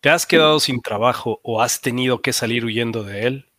[0.00, 3.52] ¿Te has quedado sin trabajo o has tenido que salir huyendo de él?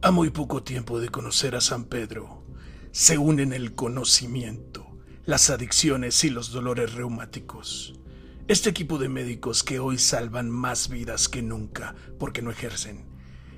[0.00, 2.42] A muy poco tiempo de conocer a San Pedro,
[2.90, 4.86] se unen el conocimiento,
[5.26, 8.00] las adicciones y los dolores reumáticos.
[8.48, 13.04] Este equipo de médicos que hoy salvan más vidas que nunca porque no ejercen,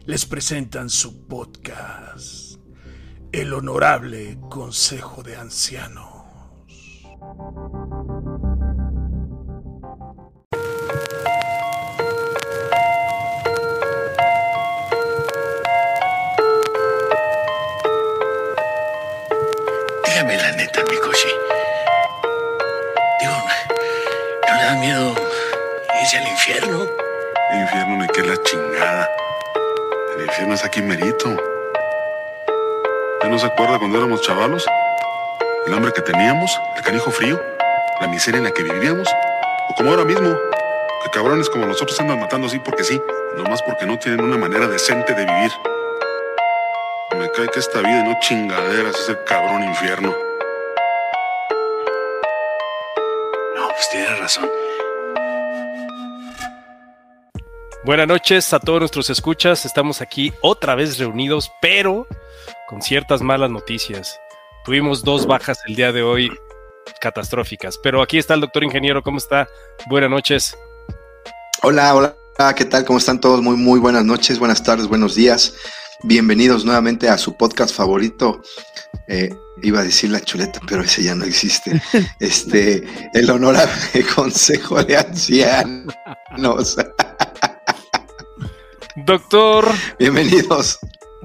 [0.05, 2.57] les presentan su podcast,
[3.33, 6.07] El Honorable Consejo de Ancianos.
[20.05, 21.29] Dígame la neta, Mikoshi.
[23.19, 23.33] Digo,
[24.47, 25.15] ¿no le da miedo
[26.03, 26.87] irse al infierno?
[27.51, 29.11] El infierno me queda la chingada.
[30.19, 31.52] El infierno es aquí merito.
[33.33, 34.67] ¿Ya no se acuerda cuando éramos chavalos?
[35.67, 37.41] El hambre que teníamos, el canijo frío,
[37.99, 39.09] la miseria en la que vivíamos.
[39.71, 40.37] O como ahora mismo,
[41.03, 43.01] que cabrones como nosotros andan matando así porque sí,
[43.35, 45.51] nomás porque no tienen una manera decente de vivir.
[47.17, 50.15] Me cae que esta vida no chingaderas es cabrón infierno.
[53.57, 54.51] No, pues tiene razón.
[57.83, 59.65] Buenas noches a todos nuestros escuchas.
[59.65, 62.07] Estamos aquí otra vez reunidos, pero
[62.69, 64.19] con ciertas malas noticias.
[64.65, 66.31] Tuvimos dos bajas el día de hoy
[67.01, 69.03] catastróficas, pero aquí está el doctor ingeniero.
[69.03, 69.49] ¿Cómo está?
[69.89, 70.57] Buenas noches.
[71.63, 72.17] Hola, hola,
[72.57, 72.85] ¿qué tal?
[72.85, 73.41] ¿Cómo están todos?
[73.41, 75.55] Muy, muy buenas noches, buenas tardes, buenos días.
[76.05, 78.43] Bienvenidos nuevamente a su podcast favorito.
[79.07, 81.81] Eh, iba a decir la chuleta, pero ese ya no existe.
[82.19, 82.83] Este,
[83.15, 86.77] el honorable Consejo de Ancianos.
[88.97, 89.67] Doctor.
[89.99, 90.79] Bienvenidos.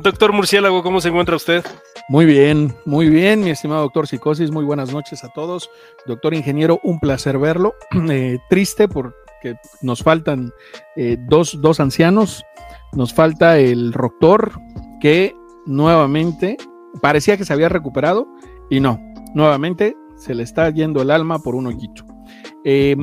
[0.08, 1.66] Doctor Murciélago, ¿cómo se encuentra usted?
[2.08, 4.52] Muy bien, muy bien, mi estimado doctor Psicosis.
[4.52, 5.70] Muy buenas noches a todos.
[6.06, 7.76] Doctor Ingeniero, un placer verlo.
[8.10, 10.54] Eh, triste porque nos faltan
[10.96, 12.46] eh, dos, dos ancianos.
[12.94, 14.54] Nos falta el doctor
[15.02, 15.36] que
[15.66, 16.56] nuevamente
[17.02, 18.30] parecía que se había recuperado
[18.70, 19.02] y no,
[19.34, 22.06] nuevamente se le está yendo el alma por un hoyito.
[22.64, 22.96] Eh,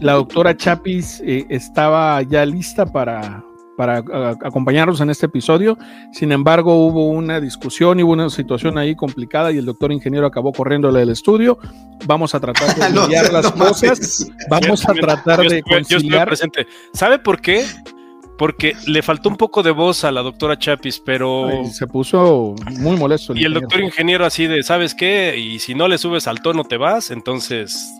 [0.00, 3.44] la doctora Chapis eh, estaba ya lista para,
[3.76, 5.78] para a, acompañarnos en este episodio.
[6.12, 10.26] Sin embargo, hubo una discusión y hubo una situación ahí complicada y el doctor ingeniero
[10.26, 11.58] acabó corriéndole del estudio.
[12.06, 14.26] Vamos a tratar de No, las no cosas.
[14.50, 16.26] Vamos Yo a tratar yo de yo conciliar.
[16.26, 16.66] presente.
[16.92, 17.64] ¿Sabe por qué?
[18.38, 21.48] Porque le faltó un poco de voz a la doctora Chapis, pero...
[21.48, 23.32] Ay, se puso muy molesto.
[23.32, 23.60] Y el ingeniero.
[23.60, 25.38] doctor ingeniero así de, ¿sabes qué?
[25.38, 27.94] Y si no le subes al tono te vas, entonces...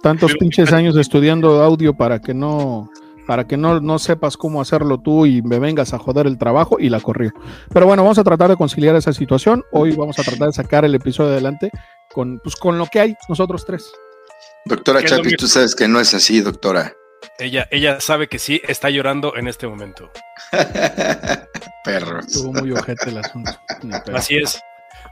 [0.00, 2.88] Tantos pinches años estudiando audio para que no
[3.32, 6.76] para que no, no sepas cómo hacerlo tú y me vengas a joder el trabajo
[6.78, 7.32] y la corrió.
[7.72, 9.64] Pero bueno, vamos a tratar de conciliar esa situación.
[9.72, 11.70] Hoy vamos a tratar de sacar el episodio adelante
[12.12, 13.90] con, pues, con lo que hay nosotros tres.
[14.66, 16.92] Doctora ¿Qué es lo Chapis, tú sabes que no es así, doctora.
[17.38, 20.10] Ella, ella sabe que sí, está llorando en este momento.
[21.84, 22.26] Perros.
[22.26, 23.58] Estuvo muy ojete el asunto.
[24.12, 24.60] Así es.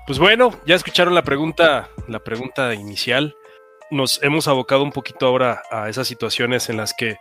[0.06, 3.34] Pues bueno, ya escucharon la pregunta, la pregunta inicial.
[3.90, 7.16] Nos hemos abocado un poquito ahora a esas situaciones en las que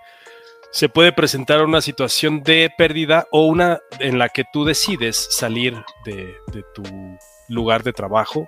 [0.71, 5.75] se puede presentar una situación de pérdida o una en la que tú decides salir
[6.05, 6.35] de,
[6.73, 6.83] tu
[7.47, 8.47] lugar de trabajo.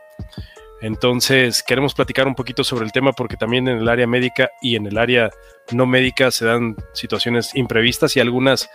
[0.82, 4.76] Entonces, queremos platicar un poquito sobre el tema porque también en el área médica y
[4.76, 5.30] en el área
[5.72, 8.70] no médica se dan situaciones imprevistas y algunas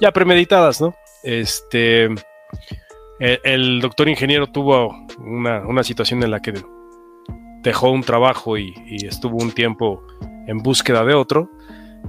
[0.00, 0.94] ya premeditadas, ¿no?
[1.22, 2.04] Este,
[3.18, 6.54] el, el doctor ingeniero tuvo una, una situación en la que
[7.62, 8.74] dejó un trabajo y
[9.06, 10.02] estuvo un tiempo
[10.46, 11.50] en búsqueda de otro.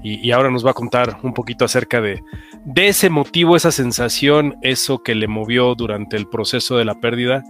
[0.03, 2.21] Y, y ahora nos va a contar un poquito acerca de,
[2.65, 7.43] de ese motivo, esa sensación, eso que le movió durante el proceso de la pérdida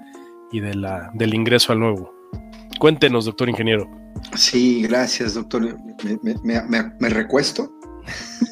[0.52, 2.14] y de la, del ingreso al nuevo.
[2.80, 3.90] Cuéntenos, doctor ingeniero.
[4.36, 5.62] Sí, gracias, doctor.
[6.04, 7.70] ¿Me, me- me- me- me recuesto?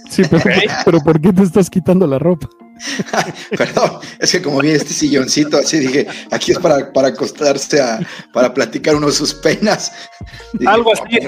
[0.10, 0.44] Sí, pero,
[0.86, 2.48] pero ¿por qué te estás quitando la ropa?
[3.58, 8.00] Perdón, es que como vi este silloncito, así dije, aquí es para, para acostarse, a,
[8.34, 9.92] para platicar uno de sus penas.
[10.54, 11.20] Dije, Algo así.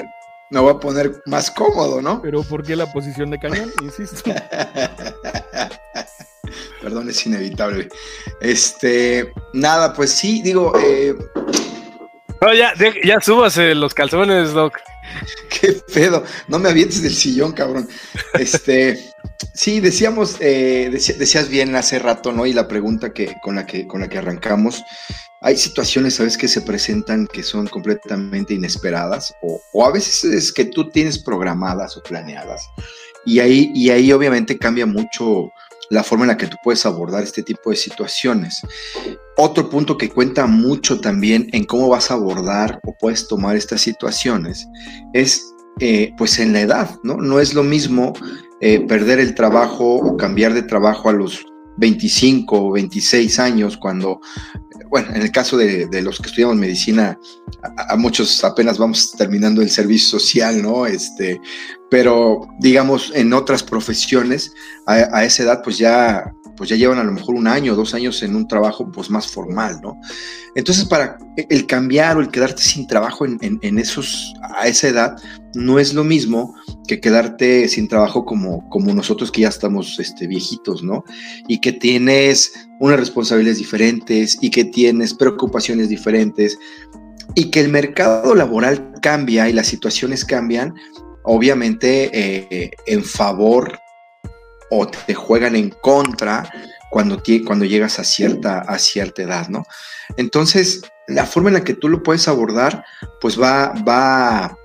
[0.50, 2.22] Me voy a poner más cómodo, ¿no?
[2.22, 3.72] Pero ¿por qué la posición de cañón?
[3.82, 4.30] Insisto.
[6.80, 7.88] Perdón, es inevitable.
[8.40, 11.16] Este, nada, pues sí, digo, eh,
[12.40, 12.72] No, ya,
[13.04, 14.78] ya súbase los calzones, doc.
[15.60, 17.88] qué pedo, no me avientes del sillón, cabrón.
[18.34, 19.12] Este,
[19.54, 22.46] sí, decíamos, eh, decías bien hace rato, ¿no?
[22.46, 24.82] Y la pregunta que con la que con la que arrancamos,
[25.46, 30.64] hay situaciones, sabes, que se presentan que son completamente inesperadas o, a veces es que
[30.64, 32.68] tú tienes programadas o planeadas
[33.24, 35.52] y ahí y ahí obviamente cambia mucho
[35.88, 38.60] la forma en la que tú puedes abordar este tipo de situaciones.
[39.36, 43.82] Otro punto que cuenta mucho también en cómo vas a abordar o puedes tomar estas
[43.82, 44.66] situaciones
[45.12, 47.18] es eh, pues en la edad, ¿no?
[47.18, 48.14] No es lo mismo
[48.60, 51.46] eh, perder el trabajo o cambiar de trabajo a los
[51.76, 54.20] 25 o 26 años cuando,
[54.88, 57.18] bueno, en el caso de, los que estudiamos medicina,
[57.88, 60.86] a, muchos apenas vamos terminando el servicio social, ¿no?
[60.86, 61.40] Este,
[61.90, 64.52] pero digamos, en otras profesiones,
[64.86, 67.94] a, a esa edad, pues ya pues ya llevan a lo mejor un año dos
[67.94, 70.00] años en un trabajo pues más formal, ¿no?
[70.54, 75.16] Entonces, para el cambiar o el quedarte sin trabajo en, esos, a esa edad,
[75.54, 76.54] no es lo mismo
[76.88, 81.04] que quedarte sin trabajo como, como nosotros que ya estamos este, viejitos, ¿no?
[81.46, 86.58] Y que tienes unas responsabilidades diferentes y que tienes preocupaciones diferentes
[87.34, 90.74] y que el mercado laboral cambia y las situaciones cambian,
[91.26, 93.78] obviamente eh, en favor
[94.70, 96.50] o te juegan en contra
[96.90, 99.64] cuando, cuando llegas a cierta, a cierta edad, ¿no?
[100.16, 102.84] Entonces, la forma en la que tú lo puedes abordar,
[103.20, 104.56] pues va, va,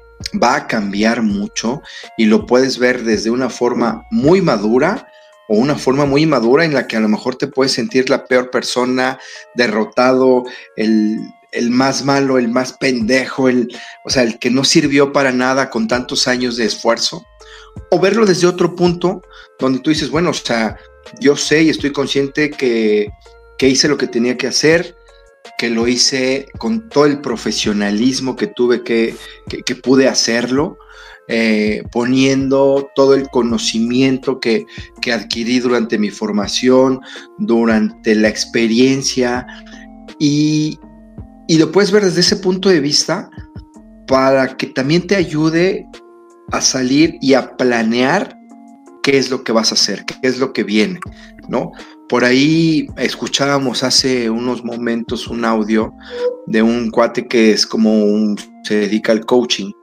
[0.41, 1.81] va a cambiar mucho
[2.17, 5.07] y lo puedes ver desde una forma muy madura
[5.49, 8.25] o una forma muy madura en la que a lo mejor te puedes sentir la
[8.25, 9.19] peor persona,
[9.55, 10.43] derrotado,
[10.75, 11.19] el,
[11.51, 13.68] el más malo, el más pendejo, el,
[14.06, 17.25] o sea, el que no sirvió para nada con tantos años de esfuerzo
[17.89, 19.21] o verlo desde otro punto
[19.59, 20.77] donde tú dices, bueno, o sea,
[21.19, 23.12] yo sé y estoy consciente que,
[23.59, 24.95] hice lo que tenía que hacer,
[25.57, 29.15] que lo hice con todo el profesionalismo que tuve que,
[29.48, 30.80] que, pude hacerlo,
[31.27, 34.65] eh, poniendo todo el conocimiento que,
[35.00, 37.01] que, adquirí durante mi formación,
[37.38, 39.45] durante la experiencia,
[40.18, 40.80] y,
[41.51, 43.30] y lo puedes ver desde ese punto de vista
[44.07, 45.86] para que también te ayude
[46.50, 48.38] a salir y a planear
[49.03, 51.01] qué es lo que vas a hacer, qué es lo que viene,
[51.50, 51.74] ¿no?
[52.07, 55.94] Por ahí escuchábamos hace unos momentos un audio
[56.48, 59.74] de un cuate que es como un, se dedica al coaching,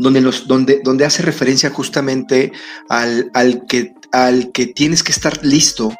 [0.00, 2.50] donde, los, donde, donde hace referencia justamente
[2.88, 5.94] al, al, que, al que tienes que estar listo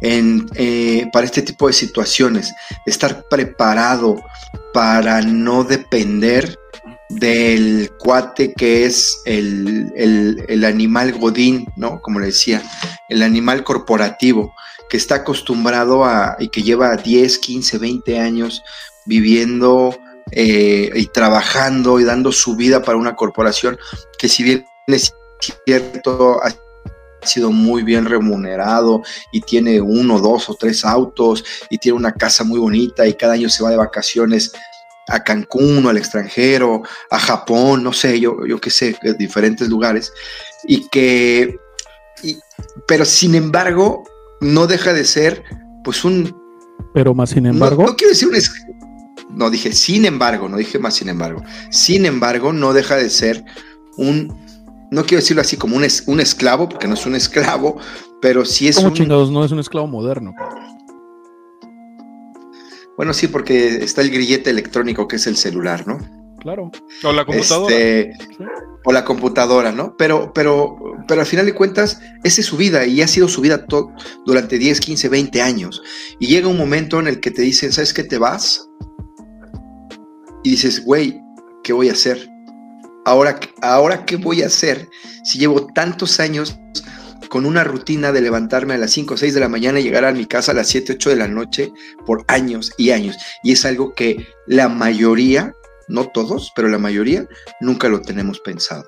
[0.00, 2.52] en, eh, para este tipo de situaciones,
[2.86, 4.22] estar preparado
[4.72, 6.58] para no depender
[7.10, 12.00] del cuate que es el, animal godín, ¿no?
[12.00, 12.62] Como le decía,
[13.08, 14.54] el animal corporativo,
[14.88, 18.62] que está acostumbrado a, y que lleva 10, 15, 20 años
[19.04, 19.96] viviendo
[20.30, 23.78] eh, y trabajando y dando su vida para una corporación
[24.18, 25.12] que si bien es
[25.66, 26.40] cierto,
[27.22, 29.02] sido muy bien remunerado
[29.32, 33.34] y tiene uno, dos o tres autos y tiene una casa muy bonita y cada
[33.34, 34.52] año se va de vacaciones
[35.08, 40.12] a Cancún o al extranjero, a Japón, no sé, yo, yo qué sé, diferentes lugares,
[40.64, 41.56] y que,
[42.86, 44.04] pero sin embargo,
[44.40, 45.44] no deja de ser,
[45.84, 46.36] pues un...
[46.94, 47.84] Pero más sin embargo...
[47.84, 48.36] No, quiero decir un...
[49.36, 51.42] No, dije sin embargo, no dije más sin embargo.
[51.70, 53.44] Sin embargo, no deja de ser
[53.96, 54.41] un...
[54.92, 57.78] No quiero decirlo así como un, un esclavo, porque no es un esclavo,
[58.20, 58.92] pero sí es un...
[58.92, 60.34] chingados no es un esclavo moderno?
[62.98, 65.96] Bueno, sí, porque está el grillete electrónico que es el celular, ¿no?
[66.40, 66.70] Claro.
[67.04, 67.74] O la computadora.
[67.74, 68.12] Este,
[68.84, 69.96] o la computadora, ¿no?
[69.96, 70.76] Pero, pero,
[71.08, 73.64] pero al final de cuentas, esa es su vida y ha sido su vida
[74.26, 75.82] durante 10, 15, 20 años.
[76.18, 78.68] Y llega un momento en el que te dicen, ¿sabes qué te vas?
[80.44, 81.18] Y dices, güey,
[81.64, 82.31] ¿qué voy a hacer?
[83.04, 84.88] Ahora, ahora, ¿qué voy a hacer
[85.24, 86.58] si llevo tantos años
[87.28, 90.04] con una rutina de levantarme a las 5 o 6 de la mañana y llegar
[90.04, 91.72] a mi casa a las 7, 8 de la noche
[92.06, 93.16] por años y años.
[93.42, 95.54] Y es algo que la mayoría,
[95.88, 97.26] no todos, pero la mayoría,
[97.60, 98.84] nunca lo tenemos pensado.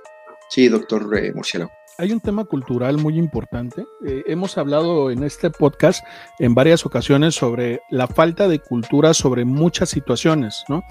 [0.51, 1.73] Sí, doctor eh, Murciélago.
[1.97, 3.87] Hay un tema cultural muy importante.
[4.07, 6.05] Eh, hemos hablado en este podcast
[6.39, 10.83] en varias ocasiones sobre la falta de cultura sobre muchas situaciones, ¿no?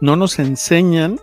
[0.00, 1.18] No nos enseñan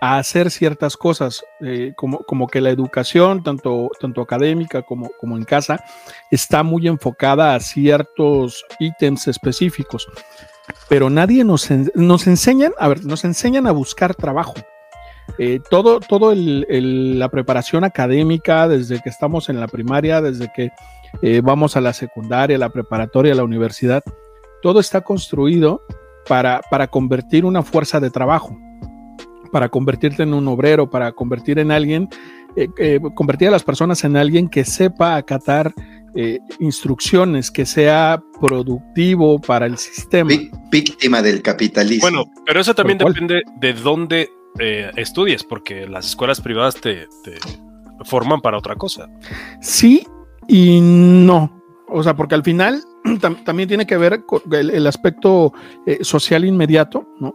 [0.00, 5.36] a hacer ciertas cosas, eh, como, como, que la educación, tanto, tanto académica como, como
[5.36, 5.82] en casa,
[6.30, 10.08] está muy enfocada a ciertos ítems específicos.
[10.88, 14.54] Pero nadie nos, nos enseñan, a ver, nos enseñan a buscar trabajo.
[15.38, 20.70] Eh, todo, todo la preparación académica, desde que estamos en la primaria, desde que
[21.22, 24.02] eh, vamos a la secundaria, la preparatoria, la universidad,
[24.62, 25.82] todo está construido
[26.28, 28.58] para, para convertir una fuerza de trabajo
[29.54, 32.08] para convertirte en un obrero, para convertir en alguien,
[32.56, 35.72] eh, eh, convertir a las personas en alguien que sepa acatar
[36.16, 40.28] eh, instrucciones, que sea productivo para el sistema.
[40.72, 42.02] Víctima del capitalismo.
[42.02, 44.28] Bueno, pero eso también depende de dónde
[44.96, 47.38] estudies, porque las escuelas privadas te, te
[48.04, 49.08] forman para otra cosa.
[49.60, 50.04] Sí,
[50.48, 52.82] Y no, o sea, porque al final
[53.44, 55.52] también tiene que ver con el, aspecto
[55.86, 57.34] eh, social inmediato, ¿no?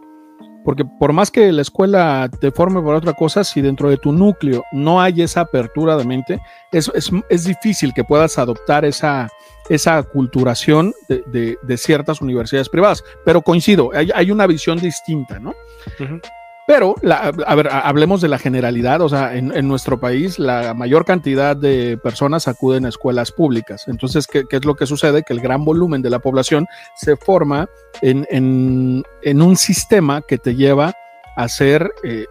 [0.64, 4.12] Porque por más que la escuela te forme para otra cosa, si dentro de tu
[4.12, 6.40] núcleo no hay esa apertura de mente,
[6.72, 6.90] es,
[7.28, 9.28] es, difícil que puedas adoptar esa,
[9.68, 13.02] esa aculturación de, de, ciertas universidades privadas.
[13.24, 15.54] Pero coincido, hay, hay una visión distinta, ¿no?
[16.70, 21.56] Pero, a ver, hablemos de la generalidad, o sea, en, nuestro país la mayor cantidad
[21.56, 23.88] de personas acuden a escuelas públicas.
[23.88, 25.24] Entonces, ¿qué, es lo que sucede?
[25.24, 27.68] Que el gran volumen de la población se forma
[28.02, 30.94] en, un sistema que te lleva
[31.36, 32.26] a ser eh,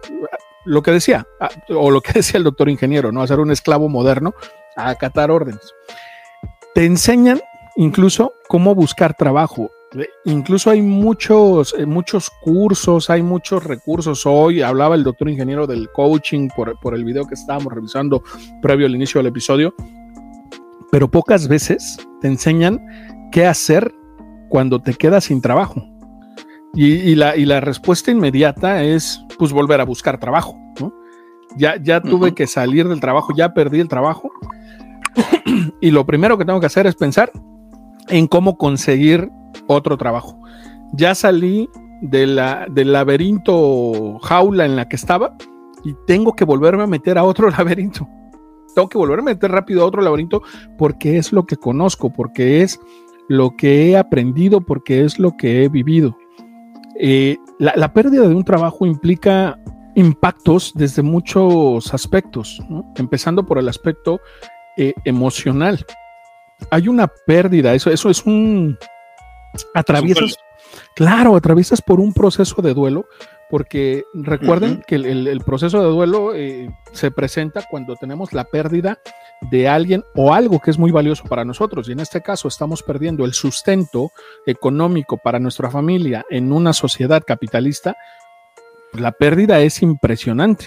[0.64, 1.26] lo que decía,
[1.68, 3.20] o lo que decía el doctor ingeniero, ¿no?
[3.20, 4.32] A ser un esclavo moderno,
[4.74, 5.74] a acatar órdenes.
[6.74, 7.42] Te enseñan
[7.76, 9.70] incluso cómo buscar trabajo.
[10.24, 14.24] Incluso hay muchos, eh, muchos cursos, hay muchos recursos.
[14.24, 18.22] Hoy hablaba el doctor ingeniero del coaching por, por el video que estábamos revisando
[18.62, 19.74] previo al inicio del episodio,
[20.92, 22.80] pero pocas veces te enseñan
[23.32, 23.92] qué hacer
[24.48, 25.84] cuando te quedas sin trabajo.
[26.72, 30.56] Y, la, y la, respuesta inmediata es pues volver a buscar trabajo.
[31.56, 34.30] Ya, ya tuve que salir del trabajo, ya perdí el trabajo.
[35.80, 37.32] y lo primero que tengo que hacer es pensar
[38.06, 39.32] en cómo conseguir
[39.74, 40.40] otro trabajo.
[40.92, 41.68] Ya salí
[42.00, 45.36] de la, del laberinto jaula en la que estaba
[45.84, 48.08] y tengo que volverme a meter a otro laberinto.
[48.74, 50.42] Tengo que volverme a meter rápido a otro laberinto
[50.78, 52.80] porque es lo que conozco, porque es
[53.28, 56.16] lo que he aprendido, porque es lo que he vivido.
[56.96, 59.58] Eh, la, pérdida de un trabajo implica
[59.94, 62.62] impactos desde muchos aspectos,
[62.96, 64.20] empezando por el aspecto
[64.76, 65.84] eh, emocional.
[66.70, 68.76] Hay una pérdida, eso, eso es un,
[69.74, 70.36] atraviesas,
[70.94, 73.06] claro, atraviesas por un proceso de duelo,
[73.50, 79.00] porque recuerden que el, proceso de duelo eh, se presenta cuando tenemos la pérdida
[79.50, 81.88] de alguien o algo que es muy valioso para nosotros.
[81.88, 84.12] Y en este caso estamos perdiendo el sustento
[84.46, 87.96] económico para nuestra familia en una sociedad capitalista.
[88.94, 90.66] La pérdida es impresionante.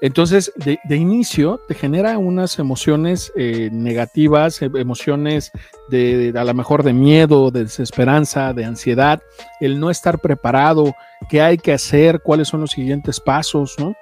[0.00, 5.50] Entonces, de, inicio te genera unas emociones eh, negativas, e, emociones
[5.88, 9.20] de, a lo mejor de miedo, de desesperanza, de ansiedad,
[9.60, 10.94] el no estar preparado,
[11.28, 13.94] qué hay que hacer, cuáles son los siguientes pasos, ¿no?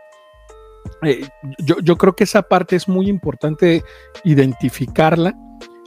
[1.02, 1.26] Eh,
[1.59, 3.83] yo, creo que esa parte es muy importante
[4.25, 5.35] identificarla,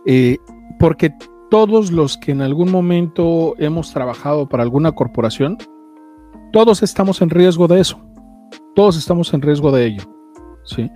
[0.06, 0.38] eh,
[0.78, 1.14] porque
[1.50, 5.58] todos los que en algún momento hemos trabajado para alguna corporación,
[6.52, 8.10] todos estamos en riesgo de eso
[8.80, 10.04] todos estamos en riesgo de ello.
[10.64, 10.90] ¿sí?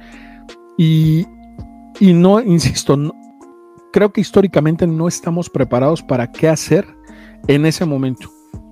[0.77, 1.25] Y,
[2.13, 2.97] no, insisto,
[3.91, 6.87] creo que históricamente no estamos preparados para qué hacer
[7.47, 8.29] en ese momento.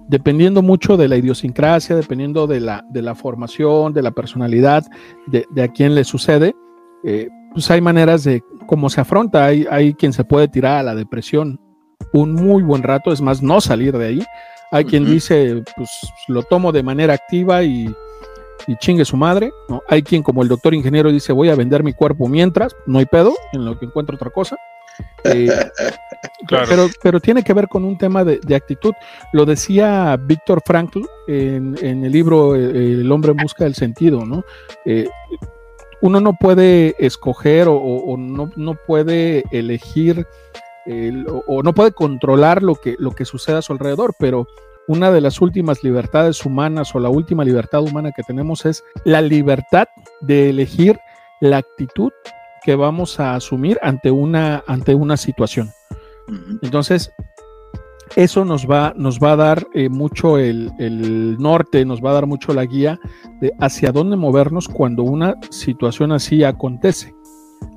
[0.07, 4.85] Dependiendo mucho de la idiosincrasia, dependiendo de la, de la formación, de la personalidad,
[5.27, 6.55] de, a quién le sucede,
[7.03, 9.45] eh, pues hay maneras de cómo se afronta.
[9.45, 11.59] Hay, hay quien se puede tirar a la depresión
[12.13, 14.23] un muy buen rato, es más, no salir de ahí.
[14.71, 15.89] Hay quien dice, pues
[16.27, 17.93] lo tomo de manera activa y
[18.67, 19.51] y chingue su madre.
[19.69, 19.83] ¿no?
[19.87, 23.05] Hay quien, como el doctor ingeniero, dice voy a vender mi cuerpo mientras, no hay
[23.05, 24.57] pedo, en lo que encuentro otra cosa.
[25.23, 25.49] Eh,
[26.49, 28.93] pero, pero tiene que ver con un tema de, actitud.
[29.33, 34.43] Lo decía Víctor Frankl en, el libro eh, El hombre en busca del sentido, ¿no?
[34.85, 35.07] Eh,
[36.01, 40.25] uno no puede escoger o, no, no, puede elegir
[41.27, 44.47] o, o, no puede controlar lo que, lo que sucede a su alrededor, pero
[44.87, 49.21] una de las últimas libertades humanas o la última libertad humana que tenemos es la
[49.21, 49.87] libertad
[50.21, 50.99] de elegir
[51.39, 52.11] la actitud
[52.63, 55.71] que vamos a asumir ante una, ante una situación.
[56.61, 57.11] Entonces,
[58.15, 62.27] eso nos va, nos va a dar eh, mucho el, norte, nos va a dar
[62.27, 62.99] mucho la guía
[63.39, 67.13] de hacia dónde movernos cuando una situación así acontece.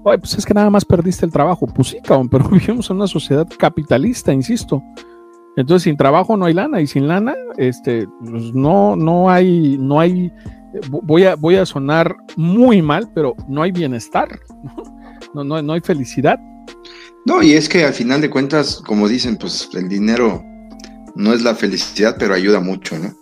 [0.05, 1.67] Oye, pues es que nada más perdiste el trabajo.
[1.67, 4.83] Pues sí, cabrón, pero vivimos en una sociedad capitalista, insisto.
[5.57, 10.01] Entonces, sin trabajo no hay lana y sin lana, este, pues no, no hay, no
[10.01, 10.33] hay,
[10.91, 14.29] voy a, voy a sonar muy mal, pero no hay bienestar,
[14.63, 15.45] ¿no?
[15.45, 16.39] No, no, hay felicidad.
[17.25, 20.45] No, y es que al final de cuentas, como dicen, pues el dinero
[21.15, 23.13] no es la felicidad, pero ayuda mucho, ¿no?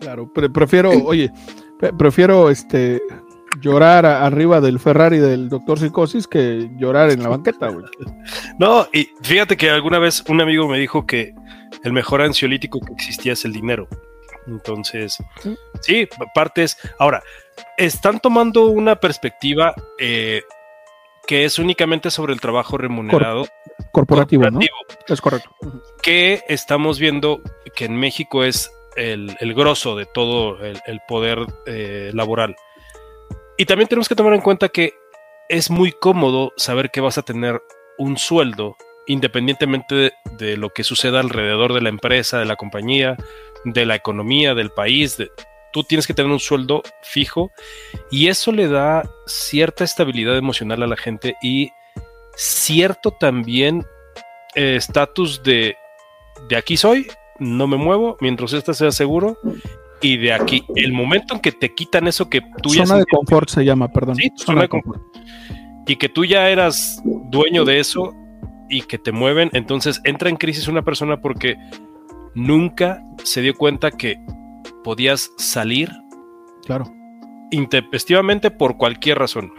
[0.00, 1.32] Claro, pero prefiero, oye,
[1.98, 3.00] prefiero este
[3.60, 7.84] llorar arriba del Ferrari del doctor Psicosis que llorar en la banqueta, güey.
[8.58, 11.34] No, y fíjate que alguna vez un amigo me dijo que
[11.84, 13.88] el mejor ansiolítico que existía es el dinero.
[14.46, 15.18] Entonces,
[15.80, 16.76] sí, partes.
[16.98, 17.22] Ahora,
[17.76, 20.42] están tomando una perspectiva eh,
[21.26, 23.46] que es únicamente sobre el trabajo remunerado.
[23.92, 24.60] corporativo, ¿no?
[25.08, 25.50] Es correcto.
[26.02, 27.40] Que estamos viendo
[27.74, 32.56] que en México es el, el grosso de todo el, poder eh, laboral.
[33.56, 34.94] Y también tenemos que tomar en cuenta que
[35.48, 37.62] es muy cómodo saber que vas a tener
[37.98, 43.16] un sueldo independientemente de, lo que suceda alrededor de la empresa, de la compañía,
[43.64, 45.16] de la economía, del país.
[45.72, 47.52] tú tienes que tener un sueldo fijo
[48.10, 51.70] y eso le da cierta estabilidad emocional a la gente y
[52.34, 53.86] cierto también
[54.54, 55.76] eh, estatus de
[56.48, 57.06] de aquí soy,
[57.38, 59.38] no me muevo mientras este sea seguro
[60.06, 63.06] y de aquí el momento en que te quitan eso que tú ya Zona de
[63.06, 64.14] confort se llama, perdón.
[64.16, 65.02] Sí, zona de confort.
[65.86, 68.14] y que tú ya eras dueño de eso
[68.68, 71.56] y que te mueven, entonces entra en crisis una persona porque
[72.34, 74.16] nunca se dio cuenta que
[74.84, 75.90] podías salir
[76.64, 76.84] Claro.
[77.50, 79.52] intempestivamente por cualquier razón.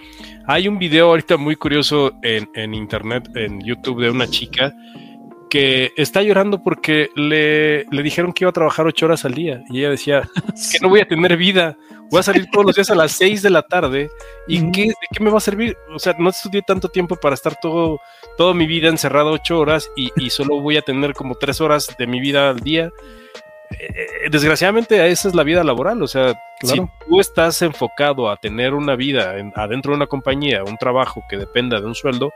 [0.46, 4.74] Hay un video ahorita muy curioso en, en internet, en YouTube, de una chica
[5.50, 9.64] que está llorando porque le, le dijeron que iba a trabajar ocho horas al día
[9.70, 10.30] y ella decía
[10.72, 11.78] que no voy a tener vida,
[12.10, 14.10] voy a salir todos los días a las seis de la tarde
[14.48, 14.72] y Ujú.
[14.72, 15.78] ¿qué, ¿de qué me va a servir?
[15.94, 18.00] O sea, no estudié tanto tiempo para estar todo,
[18.38, 21.96] toda mi vida encerrado ocho horas y, y solo voy a tener como tres horas
[21.98, 22.92] de mi vida al día.
[23.80, 26.90] Eh, desgraciadamente esa es la vida laboral, o sea, Claro.
[27.00, 31.22] si tú estás enfocado a tener una vida en- adentro de una compañía, un trabajo
[31.30, 32.32] que dependa de un sueldo,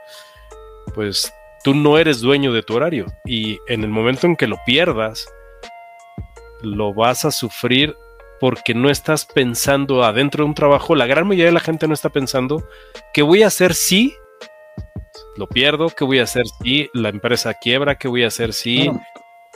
[0.94, 4.58] pues tú no eres dueño de tu horario y en el momento en que lo
[4.66, 5.26] pierdas,
[6.62, 7.96] lo vas a sufrir
[8.40, 10.96] porque no estás pensando adentro de un trabajo.
[10.96, 12.66] La gran mayoría de la gente no está pensando
[13.12, 14.14] qué voy a hacer si
[15.36, 18.90] lo pierdo, qué voy a hacer si la empresa quiebra, qué voy a hacer si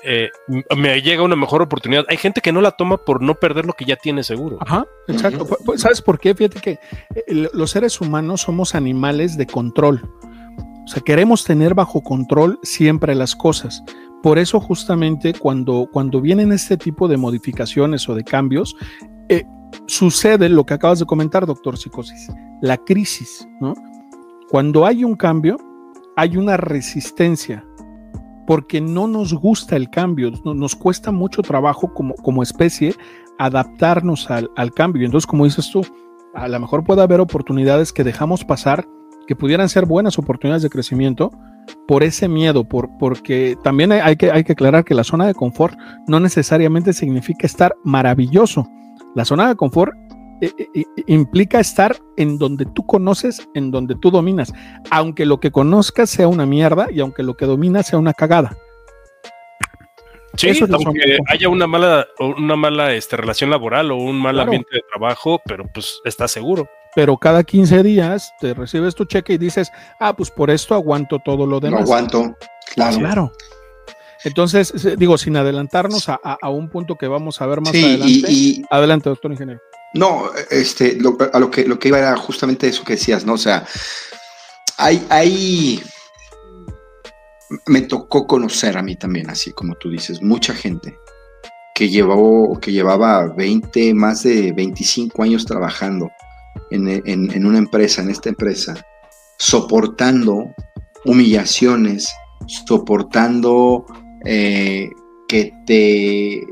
[0.05, 0.31] eh,
[0.77, 2.05] me llega una mejor oportunidad.
[2.09, 4.59] Hay gente que no la toma por no perder lo que ya tiene seguro.
[4.61, 5.47] Ajá, exacto.
[5.77, 6.35] ¿Sabes por qué?
[6.35, 6.71] Fíjate que
[7.15, 10.09] eh, los seres humanos somos animales de control.
[10.87, 13.83] O sea, queremos tener bajo control siempre las cosas.
[14.23, 18.75] Por eso justamente cuando, cuando vienen este tipo de modificaciones o de cambios,
[19.29, 19.45] eh,
[19.87, 22.29] sucede lo que acabas de comentar, doctor Psicosis,
[22.63, 23.75] la crisis, ¿no?
[24.49, 25.57] Cuando hay un cambio,
[26.17, 27.65] hay una resistencia,
[28.47, 32.95] porque no nos gusta el cambio, no- nos cuesta mucho trabajo como, como especie
[33.39, 35.05] adaptarnos al, al cambio.
[35.05, 35.85] Entonces, como dices tú,
[36.35, 38.87] a lo mejor puede haber oportunidades que dejamos pasar,
[39.27, 41.31] que pudieran ser buenas oportunidades de crecimiento,
[41.87, 45.35] por ese miedo, por, porque también hay, que, hay que aclarar que la zona de
[45.35, 48.69] confort no necesariamente significa estar maravilloso.
[49.15, 49.95] La zona de confort
[50.41, 54.53] eh, eh, eh, implica estar en donde tú conoces, en donde tú dominas,
[54.91, 58.57] aunque lo que conozcas sea una mierda y aunque lo que dominas sea una cagada.
[60.37, 64.35] Sí, Eso es aunque haya una mala, una mala este, relación laboral o un mal
[64.35, 64.49] Claro.
[64.49, 66.69] ambiente de trabajo, pero pues está seguro.
[66.97, 71.19] Pero cada 15 días te recibes tu cheque y dices, ah, pues por esto aguanto
[71.25, 71.83] todo lo No demás.
[71.83, 72.35] aguanto.
[72.75, 72.99] Claro.
[72.99, 73.33] Claro.
[74.25, 77.71] Entonces, se- digo, sin adelantarnos a, a- a un punto que vamos a ver más
[77.71, 78.07] Sí, adelante.
[78.09, 79.61] y, y Adelante, doctor ingeniero.
[79.95, 83.35] no, este, lo- a lo que, lo que iba era justamente eso que decías, ¿no?
[83.35, 83.65] O sea,
[84.79, 85.83] hay, hay,
[87.67, 90.99] me tocó conocer a mí también, así como tú dices, mucha gente
[91.75, 96.11] que llevó, que llevaba 20, más de 25 años trabajando
[96.71, 98.75] en, en- en una empresa, en esta empresa,
[99.39, 100.53] soportando
[101.05, 102.09] humillaciones,
[102.67, 103.85] soportando
[104.25, 104.89] eh,
[105.29, 106.43] que te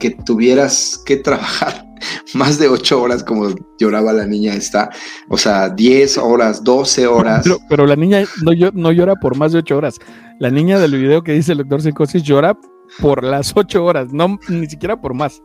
[0.00, 1.84] que tuvieras que trabajar
[2.34, 3.48] más de ocho horas como
[3.80, 4.90] lloraba la niña esta,
[5.28, 7.42] o sea, 10 horas, 12 horas.
[7.42, 9.98] Pero, pero la niña no, no llora por más de 8 horas.
[10.38, 12.56] La niña del video que dice el doctor Psicosis llora
[13.00, 15.42] por las 8 horas, no ni siquiera por más.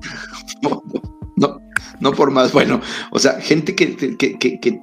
[2.00, 2.52] No, por más.
[2.60, 4.80] Bueno, o sea, gente que, que, que, que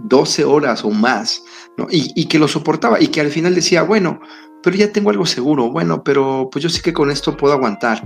[0.00, 1.42] 12 horas o más,
[1.76, 1.86] ¿no?
[1.90, 4.20] Y, y que lo soportaba y que al final decía, bueno,
[4.62, 8.02] pero ya tengo algo seguro, bueno, pero pues yo sé que con esto puedo aguantar.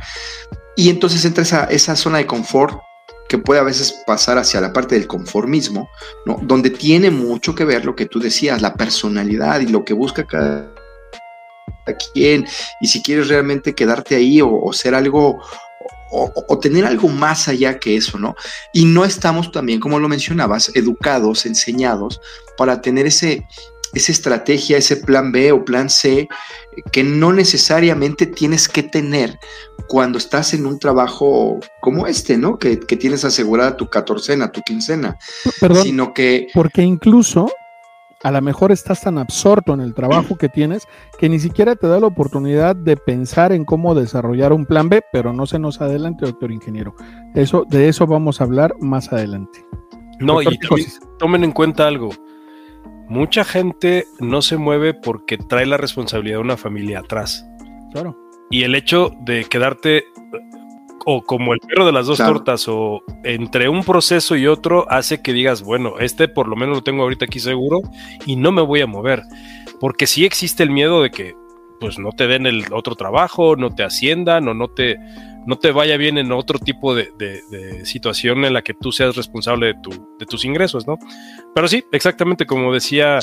[0.77, 2.81] Y entonces entra esa, esa zona de confort
[3.29, 5.89] que puede a veces pasar hacia la parte del conformismo,
[6.25, 6.39] ¿no?
[6.43, 10.27] Donde tiene mucho que ver lo que tú decías, la personalidad y lo que busca
[10.27, 10.73] cada
[12.13, 12.47] quien,
[12.81, 15.41] y si quieres realmente quedarte ahí o, o ser algo
[16.25, 18.35] o, o, tener algo más allá que eso, ¿no?
[18.73, 22.21] Y no estamos también, como lo mencionabas, educados, enseñados
[22.57, 23.47] para tener ese,
[23.95, 26.29] esa estrategia, ese plan B o plan C
[26.93, 29.39] que no necesariamente tienes que tener
[29.89, 32.59] cuando estás en un trabajo como este, ¿no?
[32.59, 35.17] Que, que tienes asegurada tu catorcena, tu quincena,
[35.61, 36.49] Perdón, sino que...
[36.53, 37.51] porque incluso
[38.23, 40.87] a lo mejor estás tan absorto en el trabajo que tienes
[41.19, 45.03] que ni siquiera te da la oportunidad de pensar en cómo desarrollar un plan B,
[45.13, 46.95] pero no se nos adelante, doctor ingeniero.
[47.35, 49.65] Eso, de eso vamos a hablar más adelante.
[50.19, 52.11] No, Doctor y también tomen en cuenta algo.
[53.09, 57.47] Mucha gente no se mueve porque trae la responsabilidad de una familia atrás.
[57.93, 58.17] Claro.
[58.51, 60.05] Y el hecho de quedarte
[61.05, 62.35] o como el perro de las dos Claro.
[62.35, 66.77] tortas o entre un proceso y otro hace que digas, bueno, este por lo menos
[66.79, 67.81] lo tengo ahorita aquí seguro
[68.25, 69.23] y no me voy a mover.
[69.79, 71.35] porque sí existe el miedo de que
[71.81, 74.97] pues no te den el otro trabajo, no te asciendan o no te,
[75.47, 77.13] no te vaya bien en otro tipo de,
[77.85, 80.99] situación en la que tú seas responsable de, tu, de tus ingresos, ¿no?
[81.55, 83.19] Pero sí, exactamente como decía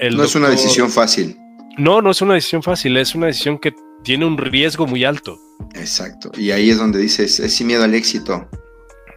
[0.00, 1.38] el No es una decisión fácil.
[1.76, 5.38] No, no es una decisión fácil, es una decisión que tiene un riesgo muy alto.
[5.74, 8.48] Exacto, y ahí es donde dices, es sin miedo al éxito.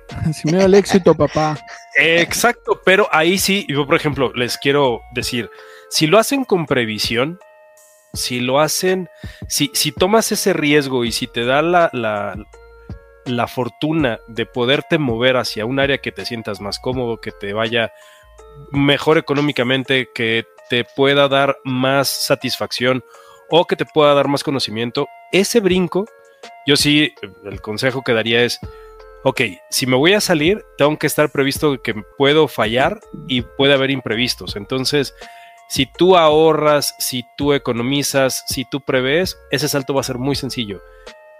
[0.34, 1.60] Sin miedo al éxito, papá.
[1.98, 5.50] Exacto, pero ahí sí, yo por ejemplo, les quiero decir,
[5.90, 7.40] si lo hacen con previsión,
[8.14, 9.10] si lo hacen,
[9.48, 15.38] si, si tomas ese riesgo y si te da la, la, fortuna de poderte mover
[15.38, 17.92] hacia un área que te sientas más cómodo, que te vaya
[18.72, 23.04] mejor económicamente, que te pueda dar más satisfacción
[23.50, 26.06] o que te pueda dar más conocimiento, ese brinco,
[26.66, 27.14] yo sí,
[27.46, 28.60] el consejo que daría es,
[29.24, 33.74] ok, si me voy a salir, tengo que estar previsto que puedo fallar y puede
[33.74, 34.56] haber imprevistos.
[34.56, 35.14] Entonces,
[35.70, 40.36] si tú ahorras, si tú economizas, si tú prevés, ese salto va a ser muy
[40.36, 40.82] sencillo.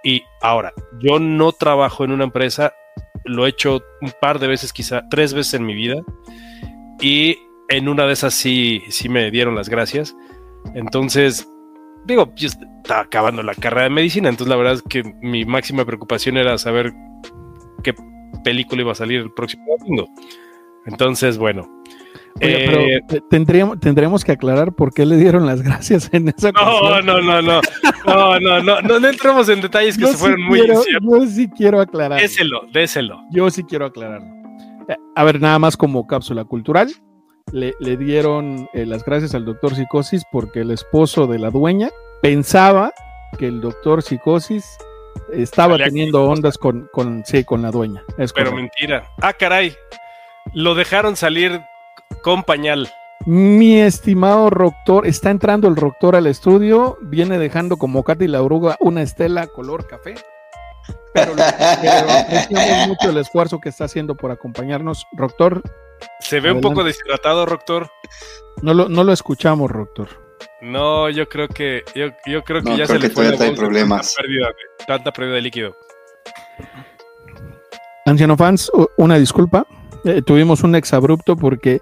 [0.04, 2.74] Y ahora, yo no trabajo en una empresa,
[3.24, 5.96] lo he hecho un par de veces, quizá tres veces en mi vida,
[7.00, 10.16] y en una de esas sí, sí me dieron las gracias.
[10.74, 11.48] Entonces,
[12.06, 15.84] digo, yo estaba acabando la carrera de medicina, entonces la verdad es que mi máxima
[15.84, 16.92] preocupación era saber
[17.82, 17.94] qué
[18.44, 20.08] película iba a salir el próximo domingo.
[20.86, 21.68] Entonces, bueno,
[22.40, 27.02] pero eh, tendríamos, tendríamos que aclarar por qué le dieron las gracias en esa no,
[27.02, 27.60] no, no, no, no,
[28.40, 31.80] no, no, no, no entramos en detalles que se fueron muy quiero, Yo sí quiero
[31.80, 32.20] aclarar.
[32.20, 33.20] Déselo, déselo.
[33.30, 34.28] Yo sí quiero aclararlo.
[34.88, 36.88] Eh, a ver, nada más como cápsula cultural,
[37.52, 41.90] le, le dieron eh, las gracias al doctor Psicosis porque el esposo de la dueña
[42.22, 42.92] pensaba
[43.38, 44.78] que el doctor Psicosis
[45.32, 48.02] estaba teniendo ondas con, con, sí, con la dueña.
[48.16, 49.04] Es Pero mentira.
[49.20, 49.76] Ah, caray.
[50.54, 51.60] Lo dejaron salir
[52.22, 52.88] con pañal.
[53.26, 58.76] Mi estimado Roctor, está entrando el Roctor al estudio, viene dejando como Katy la oruga
[58.80, 60.14] una estela color café.
[61.12, 65.06] Pero, apreciamos mucho el esfuerzo que está haciendo por acompañarnos.
[65.12, 65.62] Roctor.
[66.20, 67.90] Se ve un poco deshidratado, Roctor.
[68.62, 70.08] No lo, no lo escuchamos, Roctor.
[70.60, 74.14] No, yo creo que yo, creo que ya se le fue problemas.
[74.14, 74.54] Tanta pérdida,
[74.86, 75.76] tanta pérdida de líquido.
[78.06, 79.66] Anciano fans, una disculpa.
[80.04, 81.80] Eh, tuvimos un exabrupto porque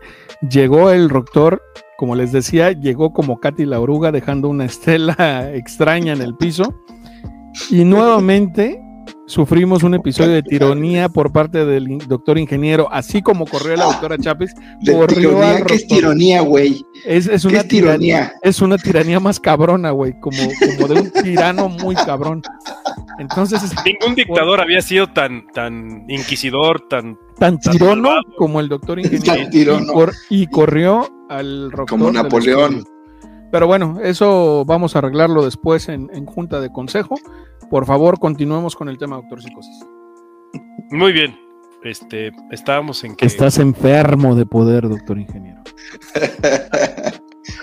[0.50, 1.62] llegó el doctor,
[1.98, 6.74] como les decía, llegó como Katy la oruga dejando una estela extraña en el piso.
[7.70, 8.78] Y nuevamente
[9.26, 14.18] sufrimos un episodio de tironía por parte del doctor ingeniero, así como corrió la doctora
[14.18, 14.54] Chávez.
[15.08, 16.84] tironía, ¿Qué es tironía, güey?
[17.04, 18.32] Es, una tiranía.
[18.42, 20.38] Es una tiranía más cabrona, güey, como,
[20.76, 22.42] como de un tirano muy cabrón.
[23.18, 29.78] Entonces, ningún dictador había sido tan, tan inquisidor, tan tan tirono como el doctor ingeniero
[30.30, 32.84] y, corrió al rock como Napoleón.
[33.56, 37.14] Pero bueno, eso vamos a arreglarlo después en, junta de consejo.
[37.70, 39.82] Por favor, continuemos con el tema, doctor Psicosis.
[40.90, 41.40] Muy bien.
[41.82, 43.24] Este, estábamos en que.
[43.24, 45.62] Estás enfermo de poder, doctor ingeniero.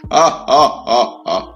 [0.09, 1.55] ah, ah, ah, ah.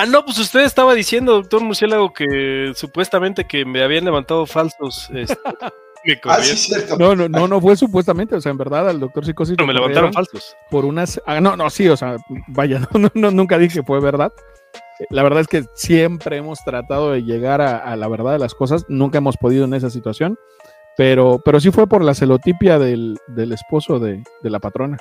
[0.00, 5.08] Ah, no, pues usted estaba diciendo, doctor Murciélago, que supuestamente que me habían levantado falsos.
[5.14, 5.38] Este,
[6.24, 6.38] ah,
[6.98, 9.56] No, no, no, no fue supuestamente, o sea, en verdad al doctor Psicosis.
[9.58, 10.56] No, me levantaron falsos.
[10.70, 11.20] Por unas.
[11.26, 12.16] Ah, no, no, sí, o sea,
[12.48, 14.32] vaya, no, nunca dije que fue verdad.
[15.10, 18.84] La verdad es que siempre hemos tratado de llegar a, la verdad de las cosas,
[18.88, 20.38] nunca hemos podido en esa situación,
[20.96, 23.18] pero, pero sí fue por la celotipia del,
[23.52, 24.98] esposo de, la patrona.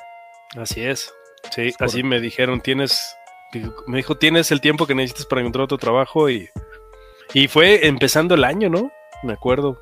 [0.57, 1.13] Así es,
[1.51, 3.15] sí, así me dijeron, tienes,
[3.85, 6.49] me dijo, tienes el tiempo que necesitas para encontrar otro trabajo y,
[7.33, 8.91] y fue empezando el año, ¿no?
[9.23, 9.81] Me acuerdo.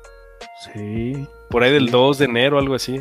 [0.72, 1.26] Sí.
[1.48, 3.00] Por ahí del 2 de enero, algo así.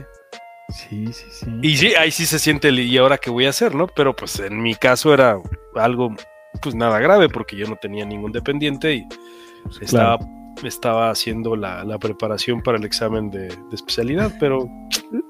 [0.69, 1.47] Sí, sí, sí.
[1.61, 3.87] Y sí, ahí sí se siente el y ahora qué voy a hacer, ¿no?
[3.87, 5.37] Pero pues en mi caso era
[5.75, 6.15] algo
[6.61, 9.07] pues nada grave porque yo no tenía ningún dependiente y
[9.63, 10.19] pues, estaba,
[10.63, 14.69] estaba haciendo la, preparación para el examen de, especialidad, pero...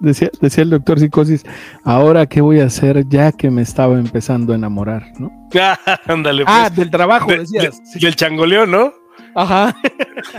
[0.02, 1.46] Decía, decía el doctor Psicosis,
[1.86, 5.32] ahora qué voy a hacer ya que me estaba empezando a enamorar, ¿no?
[6.06, 6.44] Ándale.
[6.48, 6.78] ah, pues.
[6.78, 7.82] del trabajo, decías.
[7.94, 8.94] del changoleón, ¿no?
[9.36, 9.76] Ajá.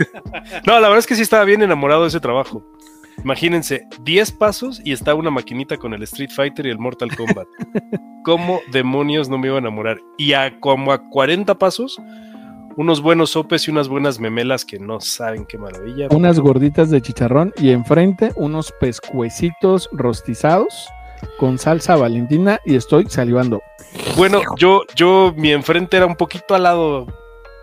[0.67, 2.63] no, la verdad es que sí estaba bien enamorado de ese trabajo.
[3.23, 7.47] Imagínense, 10 pasos y estaba una maquinita con el Street Fighter y el Mortal Kombat.
[8.23, 9.99] ¿Cómo demonios no me iba a enamorar?
[10.17, 11.99] Y a como a 40 pasos,
[12.77, 16.07] unos buenos sopes y unas buenas memelas que no saben qué maravilla.
[16.11, 20.87] Unas gorditas de chicharrón y enfrente unos pescuecitos rostizados
[21.37, 23.61] con salsa valentina y estoy salivando.
[24.17, 27.07] Bueno, yo, yo, mi enfrente era un poquito al lado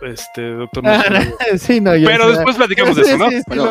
[0.03, 0.85] este, doctor.
[1.59, 2.33] Sí, no, yo Pero sé.
[2.37, 3.31] después platicamos de Sí, eso, ¿no?
[3.31, 3.65] sí, sí, Bueno,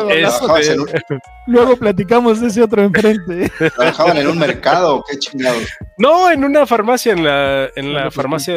[1.46, 3.50] luego, un- platicamos de ese otro enfrente.
[3.76, 5.04] ¿Trabajaban en un mercado?
[5.08, 5.62] ¿Qué chingados?
[5.96, 8.54] No, en una farmacia, en la, en la farmacia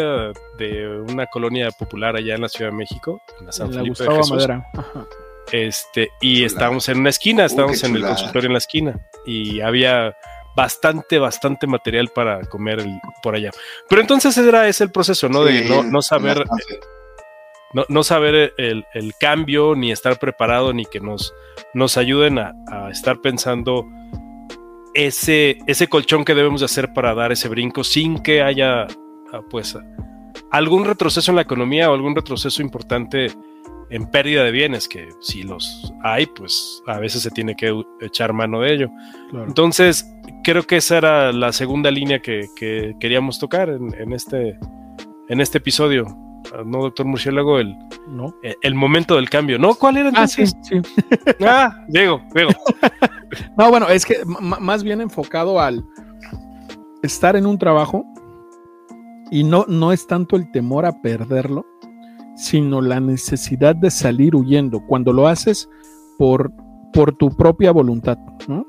[0.57, 4.03] de una colonia popular allá en la Ciudad de México, en la San La Felipe
[4.03, 4.31] de Jesús.
[4.31, 4.65] Madera.
[4.73, 5.05] Ajá.
[5.51, 6.47] Este, y Chulada.
[6.47, 8.99] estábamos en una esquina, estábamos qué en el consultorio en la esquina.
[9.25, 10.15] Y había
[10.55, 13.51] bastante, bastante material para comer el- por allá.
[13.89, 15.43] Pero entonces era ese el proceso, ¿no?
[15.43, 16.43] de no, no saber.
[17.73, 21.33] No, no saber el, el cambio, ni estar preparado, ni que nos,
[21.73, 23.85] nos ayuden a, a estar pensando
[24.93, 29.41] ese, ese colchón que debemos de hacer para dar ese brinco sin que haya, ah,
[29.49, 29.77] pues,
[30.51, 33.31] algún retroceso en la economía o algún retroceso importante
[33.89, 38.31] en pérdida de bienes, que si los hay, pues a veces se tiene que echar
[38.31, 38.89] mano de ello.
[39.29, 39.47] Claro.
[39.47, 40.09] Entonces,
[40.43, 44.57] creo que esa era la segunda línea que, que queríamos tocar en, en este,
[45.27, 46.05] en este episodio.
[46.53, 47.75] Ah, No, doctor Murciélago, el,
[48.07, 48.35] ¿No?
[48.43, 49.57] el- el momento del cambio.
[49.59, 49.75] ¿No?
[49.75, 50.55] ¿Cuál era Ah, sí, entonces?
[50.63, 50.81] sí.
[51.45, 52.51] Ah, Diego, Diego.
[53.57, 55.85] No, bueno, es que más bien enfocado al
[57.01, 58.03] estar en un trabajo
[59.31, 61.65] y no, no es tanto el temor a perderlo,
[62.35, 65.69] sino la necesidad de salir huyendo cuando lo haces
[66.17, 66.51] por,
[66.91, 68.17] por tu propia voluntad,
[68.49, 68.65] ¿no?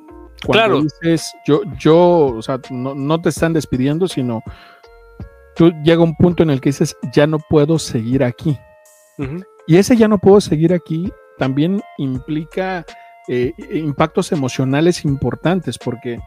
[0.47, 0.83] Cuando Claro.
[0.83, 4.43] dices, yo, yo, o sea, no, no te están despidiendo, sino
[5.57, 8.59] tú llega un punto en el que dices, ya no puedo seguir aquí.
[9.67, 12.85] Y ese ya no puedo seguir aquí también implica
[13.29, 16.19] eh, impactos emocionales importantes porque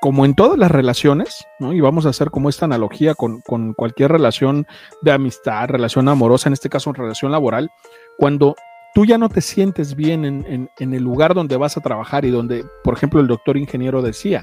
[0.00, 1.72] como en todas las relaciones, ¿no?
[1.72, 4.66] y vamos a hacer como esta analogía con, con cualquier relación
[5.00, 7.70] de amistad, relación amorosa, en este caso relación laboral,
[8.18, 8.54] cuando
[8.94, 12.24] tú ya no te sientes bien en, en- en el lugar donde vas a trabajar
[12.26, 14.42] y donde, por ejemplo, el doctor ingeniero decía,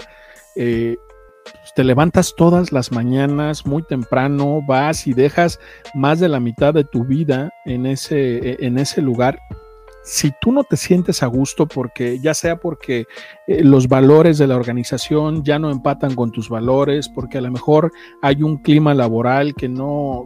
[0.55, 0.97] eh,
[1.43, 5.59] pues, te levantas todas las mañanas muy temprano, vas y dejas
[5.93, 9.39] más de la mitad de tu vida en ese, en ese lugar.
[10.03, 13.05] Si tú no te sientes a gusto porque ya sea porque
[13.47, 17.51] eh, los valores de la organización ya no empatan con tus valores, porque a lo
[17.51, 17.91] mejor
[18.23, 20.25] hay un clima laboral que no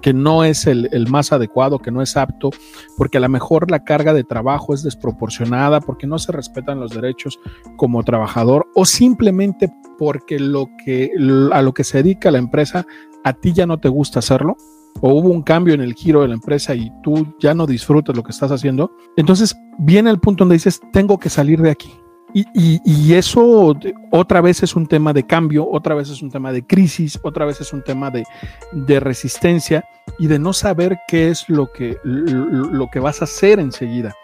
[0.00, 2.50] que no es el, el más adecuado, que no es apto,
[2.96, 6.92] porque a lo mejor la carga de trabajo es desproporcionada, porque no se respetan los
[6.92, 7.38] derechos
[7.76, 11.10] como trabajador, o simplemente porque lo que,
[11.52, 12.86] a lo que se dedica la empresa
[13.24, 14.56] a ti ya no te gusta hacerlo,
[15.00, 18.16] o hubo un cambio en el giro de la empresa y tú ya no disfrutas
[18.16, 22.01] lo que estás haciendo, entonces viene el punto donde dices, tengo que salir de aquí.
[22.34, 23.74] Y, eso
[24.10, 27.44] otra vez es un tema de cambio, otra vez es un tema de crisis, otra
[27.44, 28.24] vez es un tema de,
[28.72, 29.84] de resistencia
[30.18, 34.14] y de no saber qué es lo que, lo, que vas a hacer enseguida.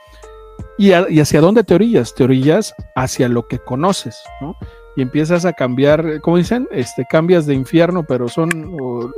[0.79, 2.15] Y, hacia dónde te orillas?
[2.15, 4.57] Te orillas hacia lo que conoces, ¿no?
[4.97, 8.73] Y empiezas a cambiar, como dicen, este, cambias de infierno, pero son,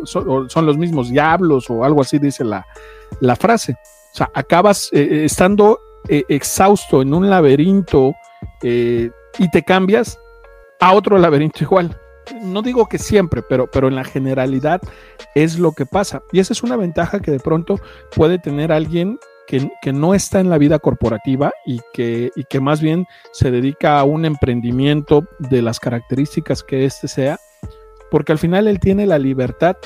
[0.05, 2.67] son, los mismos diablos o algo así dice la,
[3.21, 3.77] la frase.
[4.13, 8.15] O sea, acabas eh, estando eh, exhausto en un laberinto
[8.63, 10.19] eh, y te cambias
[10.81, 11.99] a otro laberinto igual.
[12.43, 14.81] No digo que siempre, pero, pero en la generalidad
[15.35, 16.23] es lo que pasa.
[16.33, 17.81] Y esa es una ventaja que de pronto
[18.15, 22.61] puede tener alguien que, que no está en la vida corporativa y que, y que
[22.61, 27.39] más bien se dedica a un emprendimiento de las características que éste sea,
[28.11, 29.77] porque al final él tiene la libertad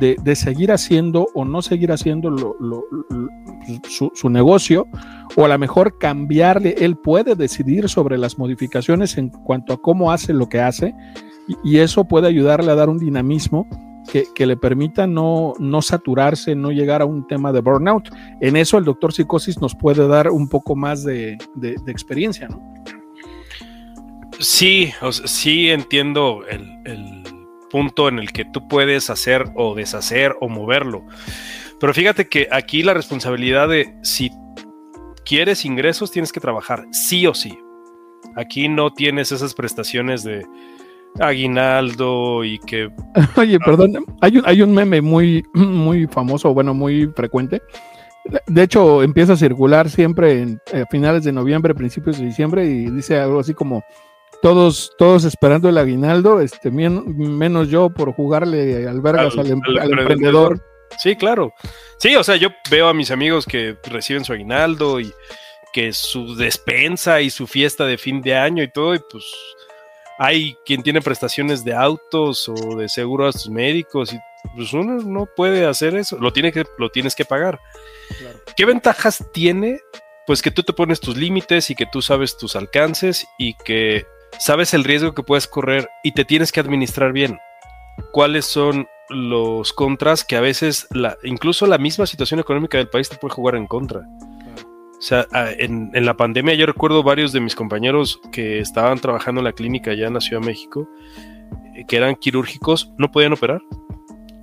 [0.00, 2.34] de, de seguir haciendo o no seguir haciendo
[3.88, 4.86] su, su negocio,
[5.36, 10.12] o a lo mejor cambiarle, él puede decidir sobre las modificaciones en cuanto a cómo
[10.12, 10.94] hace lo que hace,
[11.64, 13.66] y, eso puede ayudarle a dar un dinamismo
[14.10, 18.08] que, que le permita no, no saturarse, no llegar a un tema de burnout.
[18.40, 22.62] En eso el doctor Psicosis nos puede dar un poco más de, de- experiencia, ¿no?
[24.38, 27.31] Sí, o sea, sí entiendo el
[27.72, 31.04] punto en el que tú puedes hacer o deshacer o moverlo.
[31.80, 34.30] Pero fíjate que aquí la responsabilidad de si
[35.24, 37.58] quieres ingresos tienes que trabajar, sí o sí.
[38.36, 40.46] Aquí no tienes esas prestaciones de
[41.18, 42.90] aguinaldo y que
[43.36, 47.62] Oye, perdón, hay un, hay un meme muy, muy famoso, bueno, muy frecuente.
[48.46, 52.90] De hecho, empieza a circular siempre en eh, finales de noviembre, principios de diciembre, y
[52.90, 53.82] dice algo así como
[54.42, 57.04] todos, todos esperando el aguinaldo, este, men-
[57.38, 60.52] menos yo por jugarle albergas Al- al, em- al al emprendedor.
[60.52, 60.66] emprendedor.
[60.98, 61.52] Sí, claro.
[61.98, 65.10] Sí, o sea, yo veo a mis amigos que reciben su aguinaldo y
[65.72, 69.24] que su despensa y su fiesta de fin de año y todo, y pues
[70.18, 74.18] hay quien tiene prestaciones de autos o de seguros médicos y
[74.54, 77.58] pues uno no puede hacer eso, lo, tiene que, lo tienes que pagar.
[78.56, 79.80] ¿Qué ventajas tiene?
[80.26, 84.04] Pues que tú te pones tus límites y que tú sabes tus alcances y que
[84.38, 87.38] sabes el riesgo que puedes correr y te tienes que administrar bien.
[88.12, 93.08] ¿Cuáles son los contras que a veces, la, incluso la misma situación económica del país
[93.08, 94.00] te puede jugar en contra.
[94.98, 95.26] O sea,
[95.58, 99.52] en, en, la pandemia yo recuerdo varios de mis compañeros que estaban trabajando en la
[99.52, 100.88] clínica allá en la Ciudad de México,
[101.74, 103.60] eh, que eran quirúrgicos, no podían operar.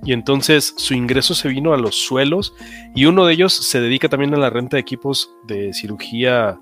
[0.04, 2.54] Y entonces su ingreso se vino a los suelos
[2.94, 6.58] y uno de ellos se dedica también a la renta de equipos de cirugía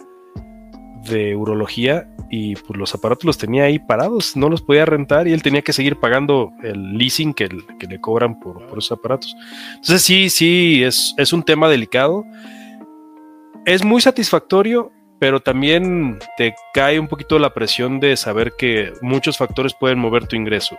[1.08, 5.32] de urología y pues los aparatos los tenía ahí parados, no los podía rentar y
[5.32, 9.34] él tenía que seguir pagando el leasing que, que le cobran por, por, esos aparatos.
[9.70, 12.24] Entonces sí, sí, es, es un tema delicado.
[13.64, 19.36] Es muy satisfactorio, pero también te cae un poquito la presión de saber que muchos
[19.36, 20.76] factores pueden mover tu ingreso.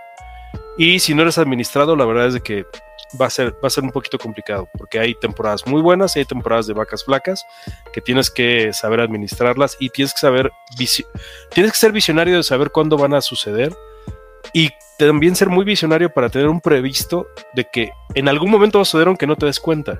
[0.80, 2.66] Y si no eres administrado, la verdad es de que
[3.20, 6.20] va a ser, va a ser un poquito complicado, porque hay temporadas muy buenas y
[6.20, 7.46] hay temporadas de vacas flacas
[7.92, 10.50] que tienes que saber administrarlas y tienes que saber,
[11.54, 13.76] tienes que ser visionario de saber cuándo van a suceder
[14.54, 18.84] y también ser muy visionario para tener un previsto de que en algún momento va
[18.84, 20.00] a suceder aunque no te des cuenta.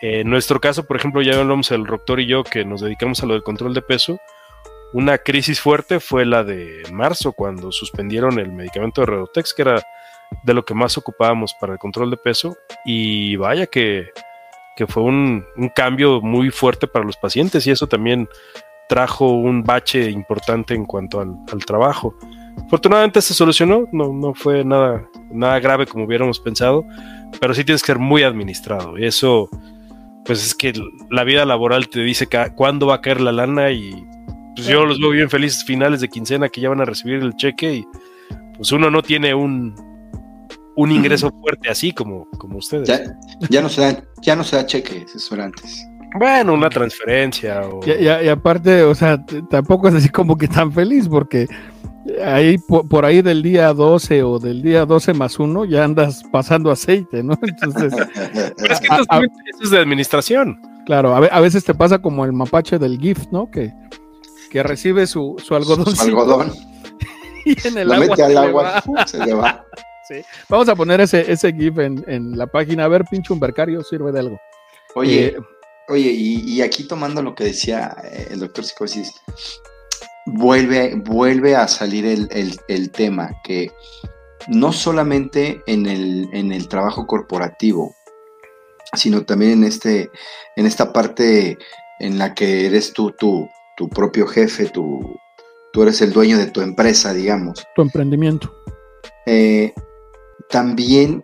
[0.00, 3.26] En nuestro caso, por ejemplo, ya hablamos el doctor y yo que nos dedicamos a
[3.26, 4.18] lo del control de peso.
[4.92, 9.82] Una crisis fuerte fue la de marzo, cuando suspendieron el medicamento de Redotex, que era
[10.42, 12.56] de lo que más ocupábamos para el control de peso.
[12.84, 14.10] Y vaya que,
[14.76, 18.28] que fue un, un, cambio muy fuerte para los pacientes y eso también
[18.88, 22.14] trajo un bache importante en cuanto al, al trabajo.
[22.66, 26.84] Afortunadamente se solucionó, no, no fue nada, nada grave como hubiéramos pensado,
[27.40, 28.98] pero sí tienes que ser muy administrado.
[28.98, 29.48] Y eso,
[30.24, 30.72] pues es que
[31.10, 34.06] la vida laboral te dice cuándo va a caer la lana y
[34.54, 37.34] pues yo los veo bien felices finales de quincena que ya van a recibir el
[37.36, 37.86] cheque y
[38.56, 39.74] pues uno no tiene un,
[40.76, 42.88] un ingreso fuerte así como, como ustedes.
[42.88, 43.00] Ya,
[43.50, 45.86] ya, no se da, ya no se da cheque, eso era antes.
[46.18, 47.62] Bueno, una transferencia.
[47.62, 47.80] O...
[47.86, 51.48] Y, y, y, aparte, o sea, tampoco es así como que tan feliz, porque
[52.24, 56.22] ahí por, por, ahí del día 12 o del día 12 más uno ya andas
[56.30, 57.38] pasando aceite, ¿no?
[57.42, 57.94] Entonces.
[58.56, 60.60] Pero es que a, a, eso es de administración.
[60.84, 63.50] Claro, a, a, veces te pasa como el mapache del GIF, ¿no?
[63.50, 63.72] Que,
[64.52, 65.96] que recibe su, su algodón.
[65.96, 66.52] Su algodón.
[67.44, 69.64] Y en el Lo agua mete al agua, se le va.
[70.08, 70.16] Sí.
[70.48, 72.84] Vamos a poner ese, ese GIF en, en, la página.
[72.84, 74.40] A ver, pinche Humbercario, sirve de algo.
[74.96, 75.36] Oye, Eh,
[75.88, 79.14] oye, y, y, aquí tomando lo que decía eh, el doctor Psicosis,
[80.26, 83.70] vuelve, vuelve a salir el, el, el, tema que
[84.48, 87.94] no solamente en el, en el trabajo corporativo,
[88.94, 90.10] sino también en, este,
[90.56, 91.56] en esta parte
[92.00, 93.48] en la que eres tú, tú
[93.82, 95.18] tu propio jefe, tu,
[95.72, 97.66] tú eres el dueño de tu empresa, digamos.
[97.74, 98.54] Tu emprendimiento.
[99.26, 99.74] Eh,
[100.48, 101.20] también,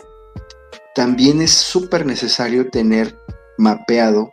[0.92, 3.16] también es súper necesario tener
[3.59, 4.33] mapeado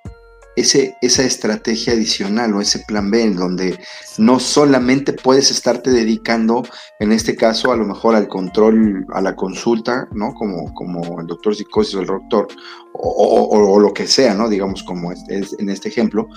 [0.56, 3.78] ese, esa estrategia adicional o ese plan B en donde
[4.18, 6.64] no solamente puedes estarte dedicando,
[7.00, 10.34] en este caso, a lo mejor al control, a la consulta, ¿no?
[10.34, 12.48] Como, como el doctor psicosis o el doctor,
[12.94, 14.50] o, o, o lo que sea, ¿no?
[14.50, 16.28] Digamos, como es, es en este ejemplo,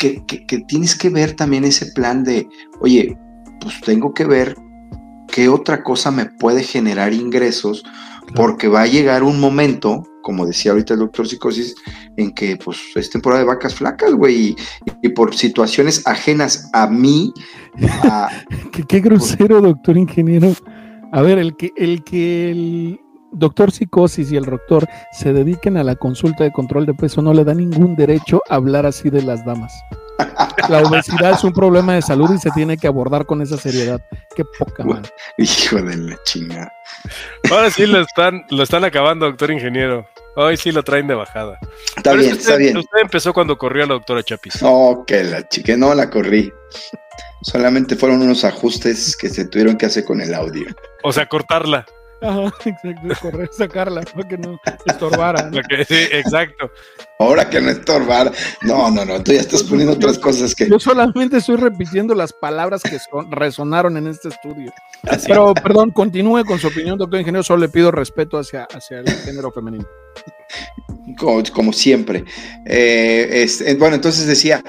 [0.00, 2.48] que, que, que tienes que ver también ese plan de,
[2.80, 3.16] oye,
[3.60, 4.56] pues tengo que ver
[5.28, 7.84] qué otra cosa me puede generar ingresos,
[8.34, 11.74] porque va a llegar un momento, como decía ahorita el doctor Psicosis,
[12.16, 14.56] en que pues es temporada de vacas flacas, güey, y,
[15.02, 17.34] y, por situaciones ajenas a mí.
[18.04, 18.28] A,
[18.72, 20.54] ¿Qué, qué, grosero, doctor ingeniero.
[21.12, 23.00] A ver, el que, el que el
[23.32, 27.32] doctor Psicosis y el doctor se dediquen a la consulta de control de peso no
[27.32, 29.72] le da ningún derecho a hablar así de las damas.
[30.68, 34.00] La obesidad es un problema de salud y se tiene que abordar con esa seriedad.
[34.36, 35.10] Qué poca madre.
[35.38, 36.72] Hijo de la chingada.
[37.50, 40.06] Ahora sí lo están, lo están acabando, doctor ingeniero.
[40.36, 41.58] Hoy sí lo traen de bajada.
[41.96, 42.76] Está Pero bien, usted, está bien.
[42.76, 44.62] Usted empezó cuando corrió a la doctora Chapis.
[44.62, 46.52] No, que la chica, no la corrí.
[47.42, 50.66] Solamente fueron unos ajustes que se tuvieron que hacer con el audio.
[51.02, 51.86] O sea, cortarla.
[52.22, 55.50] Ajá, exacto, correr, sacarla, para que no estorbara.
[55.88, 56.70] sí, exacto.
[57.18, 58.32] Ahora que no estorbar.
[58.62, 60.68] No, no, no, tú ya estás poniendo otras cosas que.
[60.68, 64.72] Yo solamente estoy repitiendo las palabras que son, resonaron en este estudio.
[65.02, 65.62] Así Pero, es.
[65.62, 67.42] perdón, continúe con su opinión, doctor ingeniero.
[67.42, 69.86] Solo le pido respeto hacia, hacia el género femenino.
[71.18, 72.24] Como, como siempre.
[72.64, 74.62] Eh, es, eh, bueno, entonces decía,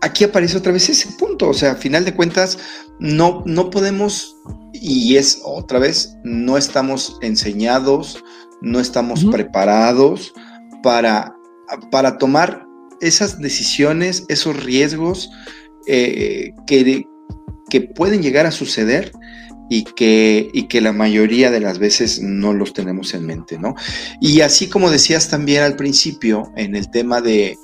[0.00, 1.50] aquí aparece otra vez ese punto.
[1.50, 2.58] O sea, a final de cuentas,
[3.00, 4.36] no, no podemos
[4.72, 8.22] y es otra vez, no estamos enseñados,
[8.60, 9.32] no estamos uh -huh.
[9.32, 10.32] preparados
[10.82, 11.36] para,
[11.90, 12.66] para tomar
[13.00, 15.30] esas decisiones, esos riesgos
[15.86, 17.06] eh, que,
[17.68, 19.12] que, pueden llegar a suceder
[19.68, 23.74] y que, y que la mayoría de las veces no los tenemos en mente, ¿no?
[24.20, 27.56] Y así como decías también al principio, en el tema de...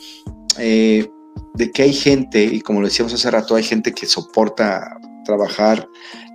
[0.59, 1.09] Eh,
[1.55, 4.97] de que hay gente, y como lo decíamos hace rato, hay gente que soporta
[5.29, 5.87] trabajar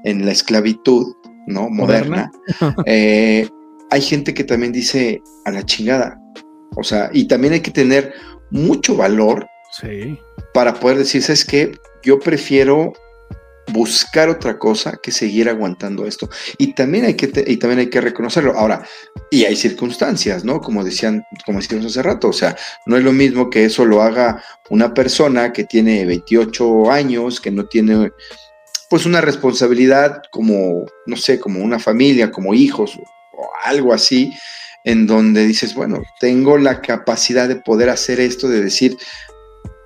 [0.05, 1.13] en la esclavitud,
[1.47, 1.67] ¿no?
[1.69, 2.31] Moderna.
[2.85, 3.49] eh,
[3.89, 6.19] hay gente que también dice a la chingada.
[6.75, 8.13] O sea, y también hay que tener
[8.51, 9.45] mucho valor
[9.81, 10.19] Sí.
[10.53, 11.71] para poder decir, ¿sabes qué?
[12.03, 12.93] Yo prefiero
[13.71, 16.29] buscar otra cosa que seguir aguantando esto.
[16.59, 18.53] Y también hay que, te- y también hay que reconocerlo.
[18.57, 18.83] Ahora,
[19.31, 20.59] y hay circunstancias, ¿no?
[20.61, 24.01] Como decían, como decíamos hace rato, o sea, no es lo mismo que eso lo
[24.03, 28.11] haga una persona que tiene 28 años, que no tiene
[28.93, 32.95] pues una responsabilidad como, no sé, como una familia, como hijos
[33.35, 34.31] o algo así,
[34.83, 38.95] en donde dices, bueno, tengo la capacidad de poder hacer esto, de decir,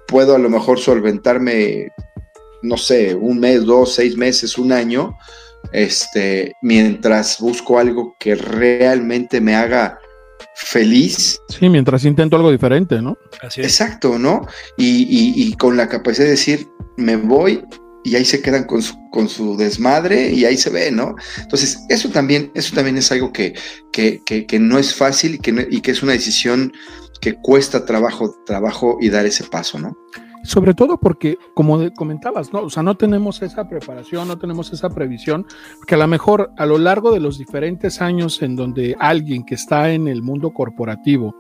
[0.10, 1.88] puedo a lo mejor solventarme,
[2.64, 5.18] no sé, un mes, dos, seis meses, un año,
[5.72, 9.99] este, mientras busco algo que realmente me haga
[10.55, 13.18] feliz, Sí, mientras intento algo diferente, ¿no?
[13.41, 13.68] Así es.
[13.68, 14.45] exacto, ¿no?
[14.78, 17.64] Y, y- y con la capacidad de decir, me voy
[18.03, 21.15] y ahí se quedan con su, con su desmadre y ahí se ve, ¿no?
[21.41, 23.53] Entonces, eso también, eso también es algo que,
[23.91, 26.71] que, que- no es fácil y que, no- y que es una decisión
[27.21, 29.97] que cuesta trabajo, trabajo y dar ese paso, ¿no?
[30.43, 32.61] Sobre todo porque, como comentabas, ¿no?
[32.61, 35.45] O sea, no tenemos esa preparación, no tenemos esa previsión,
[35.85, 39.55] que a lo mejor a lo largo de los diferentes años en donde alguien que
[39.55, 41.35] está en el mundo corporativo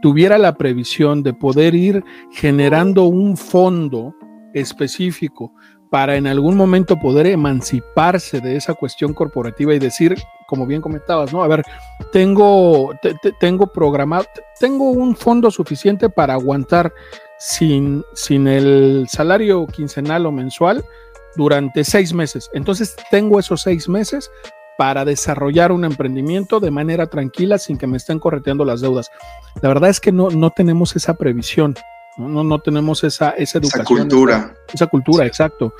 [0.00, 4.16] tuviera la previsión de poder ir generando un fondo
[4.54, 5.54] específico
[5.92, 10.16] para en algún momento poder emanciparse de esa cuestión corporativa y decir,
[10.46, 11.44] como bien comentabas, ¿no?
[11.44, 11.62] A ver,
[12.10, 14.24] tengo, te- te- tengo programado,
[14.58, 16.94] tengo un fondo suficiente para aguantar
[17.38, 20.82] sin, sin el salario quincenal o mensual
[21.36, 22.48] durante seis meses.
[22.54, 24.30] Entonces tengo esos seis meses
[24.78, 29.10] para desarrollar un emprendimiento de manera tranquila sin que me estén correteando las deudas.
[29.60, 31.74] La verdad es que no, no tenemos esa previsión,
[32.16, 33.98] no, no, tenemos esa, esa Esa educación.
[34.08, 34.54] cultura.
[34.72, 35.74] Esa cultura, exacto.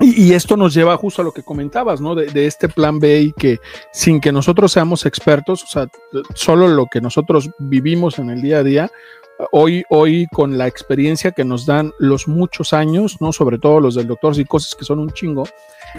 [0.00, 2.14] Y, y esto nos lleva justo a lo que comentabas, ¿no?
[2.14, 3.60] De, de este plan B y que
[3.92, 5.86] sin que nosotros seamos expertos, o sea,
[6.34, 8.90] solo lo que nosotros vivimos en el día a día,
[9.50, 13.32] hoy, hoy con la experiencia que nos dan los muchos años, ¿no?
[13.32, 15.44] Sobre todo los del doctor Psicosis, que son un chingo,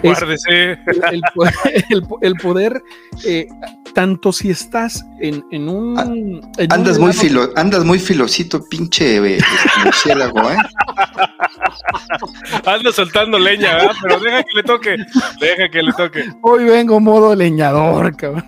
[0.02, 0.72] Guárdese.
[0.72, 0.78] el,
[1.12, 1.22] el
[1.90, 2.82] el po- el poder,
[3.26, 3.46] eh,
[3.94, 5.98] tanto si estás en, en un...
[5.98, 9.38] en un Andas muy filo, andas muy filosito, pinche eh,
[9.84, 10.56] murciélago, ¿eh?
[12.66, 13.92] Anda soltando leña, ¿verdad?
[14.02, 14.96] Pero deja que le toque.
[15.40, 16.24] Deja que le toque.
[16.42, 18.44] Hoy vengo modo leñador, cabrón.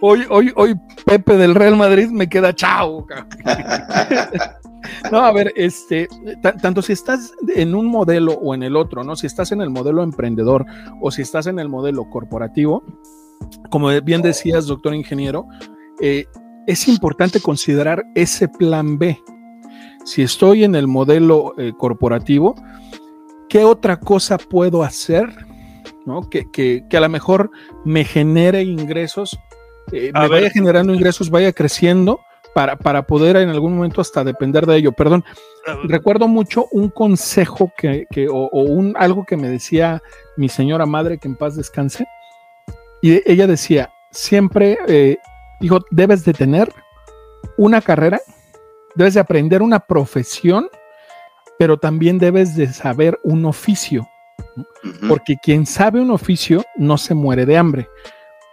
[0.00, 0.74] Hoy, hoy, hoy
[1.04, 3.28] Pepe del Real Madrid me queda chao, cabrón.
[5.10, 6.08] No, a ver, este,
[6.42, 9.16] ta- tanto si estás en un modelo o en el otro, ¿no?
[9.16, 10.64] Si estás en el modelo emprendedor
[11.00, 12.82] o si estás en el modelo corporativo,
[13.70, 15.46] como bien decías, doctor ingeniero,
[16.00, 16.26] eh,
[16.66, 19.20] es importante considerar ese plan B.
[20.04, 22.54] Si estoy en el modelo eh, corporativo,
[23.48, 25.28] ¿qué otra cosa puedo hacer?
[26.04, 26.28] ¿no?
[26.30, 27.50] Que, que- que a lo mejor
[27.84, 29.38] me genere ingresos,
[29.92, 30.30] eh, me ver.
[30.30, 32.20] vaya generando ingresos, vaya creciendo
[32.56, 34.92] para, para poder en algún momento hasta depender de ello.
[34.92, 35.22] Perdón,
[35.84, 40.02] recuerdo mucho un consejo que, que- o, o un algo que me decía
[40.38, 42.06] mi señora madre, que en paz descanse,
[43.02, 45.18] y ella decía, siempre, eh,
[45.60, 46.72] dijo, debes de tener
[47.58, 48.20] una carrera,
[48.94, 50.70] debes de aprender una profesión,
[51.58, 54.08] pero también debes de saber un oficio
[55.08, 57.88] porque quien sabe un oficio no se muere de hambre.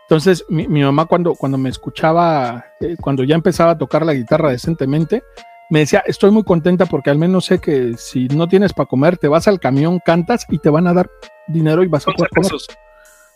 [0.04, 4.14] Entonces, mi, mi mamá cuando, cuando me escuchaba, eh, cuando ya empezaba a tocar la
[4.14, 5.24] guitarra decentemente,
[5.70, 9.18] me decía, estoy muy contenta porque al menos sé que si no tienes para comer,
[9.18, 11.10] te vas al camión, cantas y te van a dar
[11.48, 12.52] dinero y vas a poder comer.
[12.52, 12.68] pesos.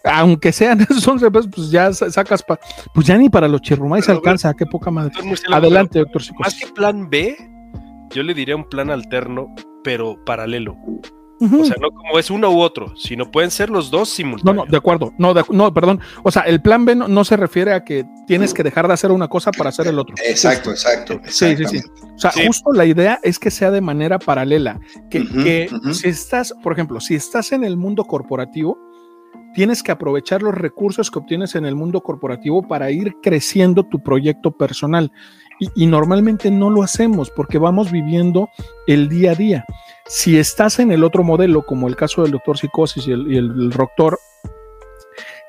[0.04, 2.60] Aunque sean esos 11 pesos, pues ya sa- sacas, pa-
[2.94, 5.14] pues ya ni para los chirrumais ver, alcanza, qué poca madre.
[5.52, 7.36] Adelante, doctor Más que plan B,
[8.14, 9.48] yo le diría un plan alterno,
[9.84, 10.76] pero paralelo.
[11.40, 14.66] O sea, no como es uno u otro, sino pueden ser los dos No, simultáneos.
[14.66, 15.14] no, de acuerdo.
[15.20, 16.00] No, de no, perdón.
[16.24, 18.94] O sea, el plan B no, no se refiere a que tienes que dejar de
[18.96, 20.16] hacer una cosa para hacer el otro.
[20.26, 21.20] Exacto, exacto.
[21.26, 21.80] Sí, sí, sí.
[22.16, 22.46] O sea, Sí.
[22.48, 24.80] justo la idea es que sea de manera paralela.
[25.12, 28.78] Que, si estás, por ejemplo, si estás en el mundo corporativo,
[29.54, 34.02] tienes que aprovechar los recursos que obtienes en el mundo corporativo para ir creciendo tu
[34.02, 35.12] proyecto personal.
[35.60, 38.50] Y, normalmente no lo hacemos porque vamos viviendo
[38.86, 39.66] el día a día.
[40.06, 43.38] Si estás en el otro modelo, como el caso del doctor Psicosis y el, y
[43.38, 44.20] el doctor,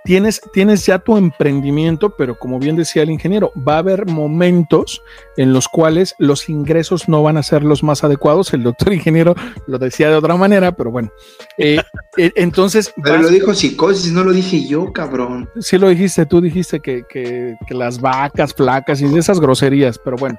[0.09, 5.03] tienes, tienes ya tu emprendimiento, pero como bien decía el ingeniero, va a haber momentos
[5.37, 8.55] en los cuales los ingresos no van a ser los más adecuados.
[8.55, 9.35] El doctor ingeniero
[9.67, 11.11] lo decía de otra manera, pero bueno.
[11.59, 11.77] Eh,
[12.17, 15.51] eh, entonces, Pero lo dijo psicosis, no lo dije yo, cabrón.
[15.61, 20.17] sí lo dijiste, tú dijiste que, que- que las vacas flacas y esas groserías, pero
[20.17, 20.39] bueno.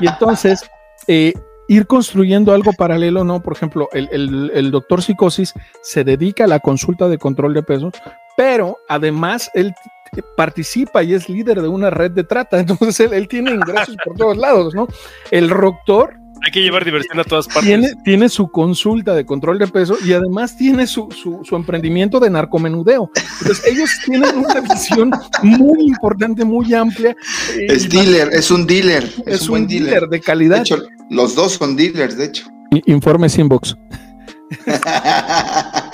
[0.00, 0.68] Y entonces,
[1.06, 1.32] eh,
[1.68, 3.40] ir construyendo algo paralelo, ¿no?
[3.40, 7.62] Por ejemplo, el, el- el doctor Psicosis se dedica a la consulta de control de
[7.62, 7.92] peso,
[8.36, 9.74] pero además él
[10.36, 14.16] participa y es líder de una red de trata, entonces él, él tiene ingresos por
[14.16, 14.86] todos lados, ¿no?
[15.30, 16.14] El doctor
[16.44, 17.64] Hay que llevar diversión a todas partes.
[17.64, 22.20] tiene, tiene su consulta de control de peso y además tiene su, su, su emprendimiento
[22.20, 23.10] de narcomenudeo.
[23.40, 25.10] Entonces, ellos tienen una visión
[25.42, 27.16] muy importante, muy amplia.
[27.68, 29.04] Es dealer, es un dealer.
[29.26, 29.90] Es, es un buen un dealer.
[29.90, 30.56] dealer de calidad.
[30.56, 32.46] De hecho, los dos son dealers, de hecho.
[32.86, 33.76] Informes inbox.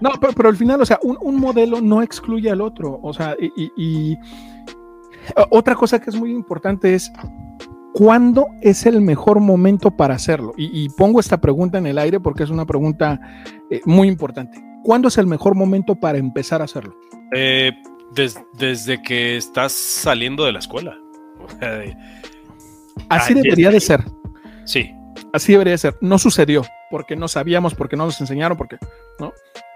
[0.00, 2.98] No, pero, pero al final, o sea, un, un modelo no excluye al otro.
[3.02, 4.18] O sea, y, y- y-
[5.50, 7.10] otra cosa que es muy importante es
[7.94, 10.52] cuándo es el mejor momento para hacerlo.
[10.56, 13.20] Y, y pongo esta pregunta en el aire porque es una pregunta
[13.70, 14.62] eh, muy importante.
[14.82, 16.94] ¿Cuándo es el mejor momento para empezar a hacerlo?
[17.34, 17.72] Eh,
[18.14, 20.98] des- desde que estás saliendo de la escuela.
[23.08, 24.04] Así debería de ser.
[24.64, 24.90] sí,
[25.32, 25.96] Así debería de ser.
[26.00, 28.76] No sucedió porque no sabíamos, porque no nos enseñaron, porque
[29.18, 29.32] no.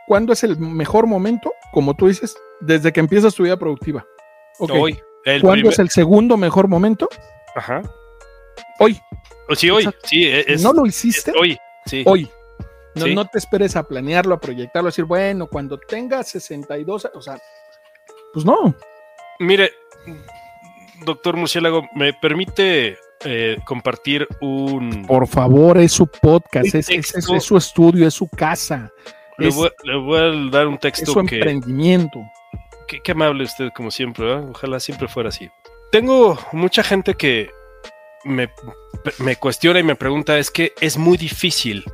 [0.09, 1.53] ¿Cuándo es el mejor momento?
[1.73, 4.05] Como tú dices, desde que empiezas tu vida productiva.
[4.59, 4.99] Hoy.
[5.25, 7.09] El ¿Cuándo primer- es el segundo mejor momento?
[7.55, 7.83] Ajá.
[8.81, 8.99] Hoy.
[9.51, 9.85] O sí, hoy.
[9.85, 10.09] Exacto.
[10.09, 11.33] Sí, e, es, ¿No lo hiciste?
[11.39, 11.59] hoy.
[11.85, 12.03] Sí.
[12.07, 12.31] Hoy.
[12.95, 13.15] No, Sí.
[13.15, 17.39] no te esperes a planearlo, a proyectarlo, a decir, bueno, cuando tenga 62, o sea,
[18.33, 18.75] pues no.
[19.41, 19.71] Mire,
[21.05, 25.05] doctor Murciélago, ¿me permite eh, compartir un...
[25.07, 27.13] Por favor, es su podcast, es
[27.45, 28.91] su estudio, es su casa,
[29.39, 32.21] Le es- voy, le voy a dar un es texto su que, emprendimiento.
[32.87, 34.51] Qué, amable usted, como siempre, ¿verdad?
[34.51, 35.49] Ojalá siempre fuera así.
[35.93, 37.51] Tengo mucha gente que
[38.25, 38.49] me,
[39.19, 41.85] me cuestiona y me pregunta, es que es muy difícil.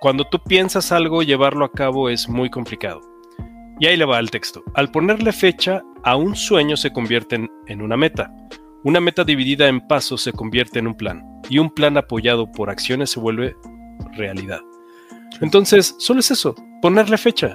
[0.00, 3.00] Cuando tú piensas algo, llevarlo a cabo es muy complicado.
[3.80, 4.62] Y ahí le va el texto.
[4.74, 8.30] Al ponerle fecha, a un sueño se convierte en, en una meta.
[8.84, 11.22] Una meta dividida en pasos se convierte en un plan.
[11.48, 13.56] Y un plan apoyado por acciones se vuelve
[14.16, 14.60] realidad.
[15.40, 17.54] Entonces, solo es eso, ponerle fecha.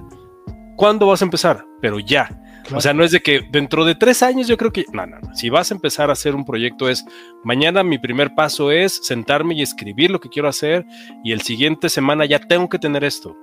[0.75, 1.65] ¿Cuándo vas a empezar?
[1.81, 2.27] Pero ya.
[2.63, 2.77] Claro.
[2.77, 4.85] O sea, no es de que dentro de tres años yo creo que...
[4.93, 5.35] No, no, no.
[5.35, 7.03] Si vas a empezar a hacer un proyecto es,
[7.43, 10.85] mañana mi primer paso es sentarme y escribir lo que quiero hacer
[11.23, 13.35] y el siguiente semana ya tengo que tener esto.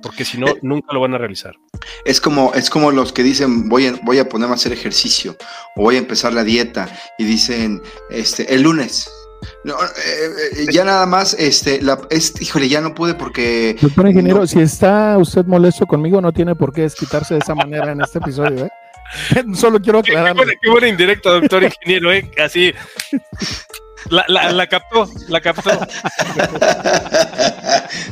[0.00, 0.58] Porque si no, Eh.
[0.62, 1.56] nunca lo van a realizar.
[2.04, 5.36] Es como, es como los que dicen voy a, voy a ponerme a hacer ejercicio
[5.74, 6.88] o voy a empezar la dieta
[7.18, 9.10] y dicen este el lunes.
[9.64, 14.08] No, eh, eh, ya nada más, este, la, es, híjole, ya no pude porque Doctor
[14.08, 14.46] ingeniero, No.
[14.46, 18.18] si está usted molesto conmigo, no tiene por qué desquitarse de esa manera en este
[18.18, 18.70] episodio, ¿eh?
[19.54, 20.36] Solo quiero aclarar.
[20.60, 22.30] qué buena indirecta, doctor ingeniero, ¿eh?
[22.44, 22.72] Así.
[24.10, 25.70] La, la- la captó, la captó.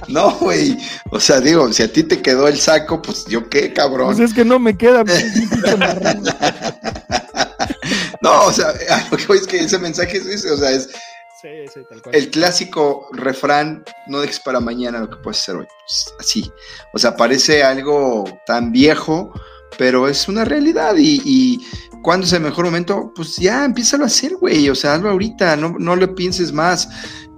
[0.09, 0.77] no, güey.
[1.11, 4.09] O sea, digo, si a ti te quedó el saco, pues yo qué, cabrón.
[4.15, 5.05] Pues es que no me queda.
[8.21, 10.71] No, o sea, a lo que voy es que ese mensaje es ese, o sea,
[10.73, 10.89] es
[11.47, 12.15] Sí, sí, tal cual.
[12.15, 15.67] el clásico refrán, no dejes para mañana lo que puedes hacer hoy.
[15.67, 16.51] Pues, así.
[16.93, 19.33] O sea, parece algo tan viejo,
[19.79, 20.97] pero es una realidad.
[20.97, 21.61] Y, y
[22.03, 23.13] ¿cuándo es el mejor momento?
[23.15, 24.69] Pues ya, empiézalo a hacer, güey.
[24.69, 26.89] O sea, hazlo ahorita, no, no le pienses más.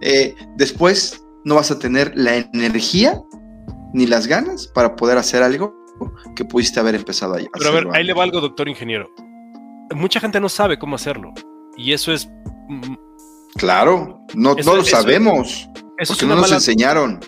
[0.00, 3.20] Eh, después no vas a tener la energía
[3.92, 5.74] ni las ganas para poder hacer algo
[6.34, 9.10] que pudiste haber empezado a Pero a ver, ahí le va algo, doctor ingeniero.
[9.94, 11.34] Mucha gente no sabe cómo hacerlo.
[11.76, 12.28] Y eso es.
[13.58, 16.54] Claro, no, Eso- no lo eso- sabemos, Eso es porque no nos mala.
[16.54, 17.20] enseñaron.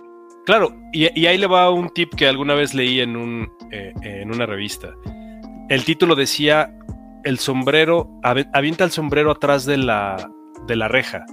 [0.46, 3.92] Claro, y, y ahí le va un tip que alguna vez leí en, un, eh,
[4.02, 4.94] en una revista.
[5.68, 6.72] El título decía:
[7.24, 10.30] El sombrero, avienta el sombrero atrás de la,
[10.66, 11.24] de la reja.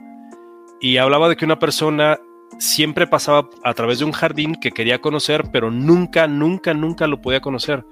[0.82, 2.18] Y hablaba de que una persona
[2.60, 7.22] siempre pasaba a través de un jardín que quería conocer, pero nunca, nunca, nunca lo
[7.22, 7.86] podía conocer.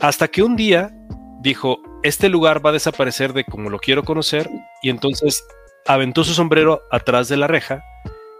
[0.00, 0.90] Hasta que un día
[1.40, 4.48] dijo: Este lugar va a desaparecer de como lo quiero conocer.
[4.82, 5.44] Y entonces
[5.88, 7.82] aventó su sombrero atrás de la reja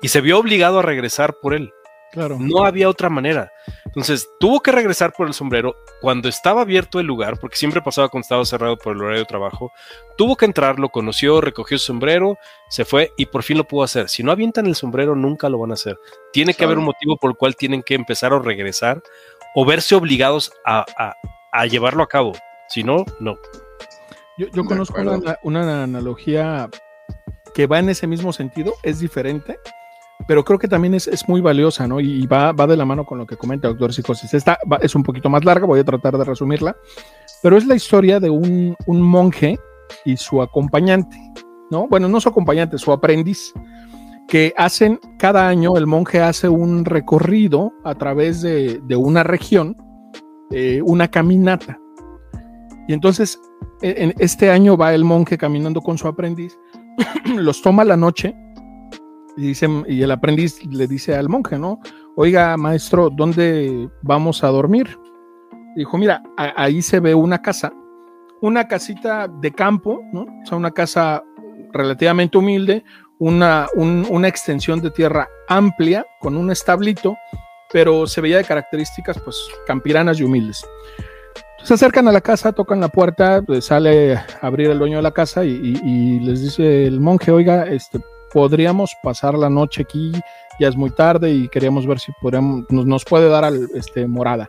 [0.01, 1.72] y se vio obligado a regresar por él.
[2.12, 2.38] Claro.
[2.40, 3.51] No había otra manera.
[3.84, 8.09] Entonces tuvo que regresar por el sombrero cuando estaba abierto el lugar, porque siempre pasaba
[8.09, 9.70] cuando estaba cerrado por el horario de trabajo.
[10.16, 12.38] Tuvo que entrar, lo conoció, recogió su sombrero,
[12.70, 14.09] se fue y por fin lo pudo hacer.
[14.09, 15.99] Si no avientan el sombrero, nunca lo van a hacer.
[16.32, 19.03] Tiene que haber un motivo por el cual tienen que empezar o regresar
[19.55, 21.14] o verse obligados a, a-
[21.53, 22.32] a llevarlo a cabo.
[22.68, 23.36] Si no, no.
[24.38, 25.01] Yo, conozco
[25.42, 26.70] una analogía
[27.59, 29.59] que va en ese mismo sentido, es diferente,
[30.28, 31.98] pero creo que también es, es muy valiosa, ¿no?
[31.98, 34.32] Y va, va de la mano con lo que comenta doctor Psicosis.
[34.32, 36.76] Esta es un poquito más larga, voy a tratar de resumirla,
[37.42, 39.59] pero es la historia de un, un monje
[40.04, 41.18] y su acompañante,
[41.68, 41.88] ¿no?
[41.88, 43.52] Bueno, no su acompañante, su aprendiz,
[44.28, 49.76] que hacen, cada año el monje hace un recorrido a través de, de una región,
[50.52, 51.76] eh, una caminata.
[52.86, 53.40] Y entonces
[53.82, 56.56] en este año va el monje caminando con su aprendiz,
[57.36, 58.34] los toma la noche
[59.36, 61.80] y, dice, y el aprendiz le dice al monje, ¿no?
[62.16, 64.99] Oiga, maestro, ¿dónde vamos a dormir?
[65.76, 67.72] Dijo, mira, ahí se ve una casa,
[68.40, 70.22] una casita de campo, ¿no?
[70.22, 71.22] O sea, una casa
[71.72, 72.84] relativamente humilde,
[73.20, 77.16] una, una extensión de tierra amplia con un establito,
[77.72, 79.36] pero se veía de características pues
[79.66, 80.64] campiranas y humildes.
[81.62, 85.02] Se acercan a la casa, tocan la puerta, pues, sale a abrir el dueño de
[85.02, 88.00] la casa y, les dice el monje, oiga, este,
[88.32, 90.12] podríamos pasar la noche aquí,
[90.61, 94.48] ya es muy tarde y queríamos ver si podríamos, nos, puede dar al, este, morada.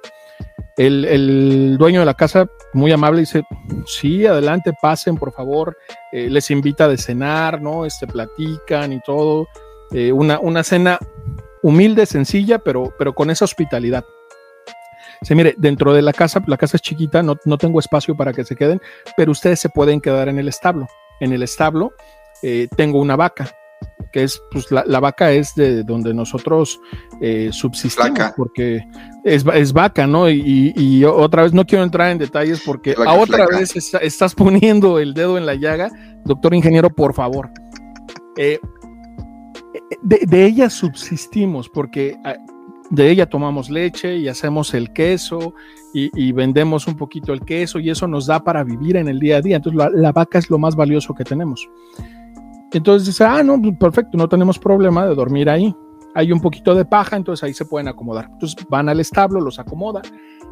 [0.78, 3.44] El, dueño de la casa, muy amable, dice,
[3.86, 5.76] sí, adelante, pasen, por favor.
[6.14, 7.86] Eh, les invita a cenar, ¿no?
[7.86, 9.48] Este, platican y todo.
[9.92, 10.98] Eh, una, una cena
[11.62, 14.06] humilde, sencilla, pero, pero con esa hospitalidad.
[15.22, 18.32] Se mire, dentro de la casa, la casa es chiquita, no, no, tengo espacio para
[18.32, 18.82] que se queden,
[19.18, 20.88] pero ustedes se pueden quedar en el establo.
[21.20, 21.94] En el establo
[22.42, 23.52] eh, tengo una vaca,
[24.14, 26.80] que es, pues la, vaca es de donde nosotros
[27.22, 28.86] eh, subsistimos, porque
[29.26, 30.30] es, es, vaca, ¿no?
[30.30, 35.14] Y, otra vez no quiero entrar en detalles porque a otra vez estás poniendo el
[35.14, 35.90] dedo en la llaga,
[36.24, 37.52] doctor ingeniero, por favor.
[38.38, 38.60] Eh,
[40.02, 42.36] de, de, ella subsistimos porque ah,
[42.90, 45.54] de ella tomamos leche y hacemos el queso
[45.94, 49.38] y, vendemos un poquito el queso y eso nos da para vivir en el día
[49.38, 49.58] a día.
[49.58, 51.68] Entonces la vaca es lo más valioso que tenemos.
[52.72, 55.76] Entonces dice, ah, no, pues, perfecto, no tenemos problema de dormir ahí.
[56.16, 58.30] Hay un poquito de paja, entonces ahí se pueden acomodar.
[58.32, 60.02] Entonces van al establo, los acomoda.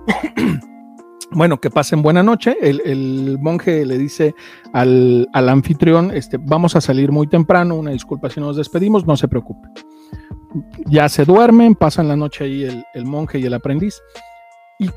[1.31, 2.57] bueno, que pasen buena noche.
[2.61, 4.33] El, monje le dice
[4.73, 9.27] al, anfitrión, este, vamos a salir muy temprano, una disculpa si nos despedimos, no se
[9.27, 9.69] preocupe.
[10.85, 14.01] Ya se duermen, pasan la noche ahí el, el monje y el aprendiz.
[14.79, 14.89] Y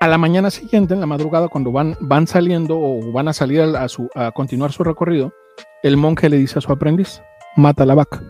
[0.00, 3.60] a la mañana siguiente, en la madrugada, cuando van, van saliendo o van a salir
[3.60, 5.32] a, su, a continuar su recorrido,
[5.82, 7.22] el monje le dice a su aprendiz,
[7.56, 8.22] mata la vaca.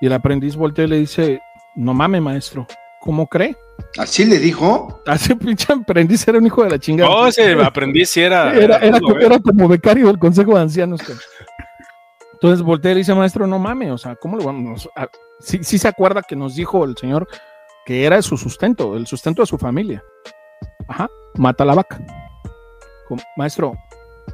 [0.00, 1.40] Y el aprendiz voltea y le dice,
[1.76, 2.66] no mames, maestro,
[3.00, 3.56] ¿cómo cree?
[3.98, 5.02] ¿Así le dijo?
[5.06, 7.10] Así pinche aprendiz era un hijo de la chingada.
[7.10, 8.54] No, ese aprendiz era...
[8.54, 9.00] Era, era,
[9.40, 11.00] como becario del Consejo de Ancianos.
[12.44, 15.08] Entonces voltea y le dice, maestro, no mames, o sea, ¿cómo le vamos a...?
[15.40, 17.26] Sí, sí se acuerda que nos dijo el señor
[17.86, 20.04] que era su sustento, el sustento de su familia.
[20.86, 21.98] Ajá, mata la vaca.
[23.38, 23.72] Maestro,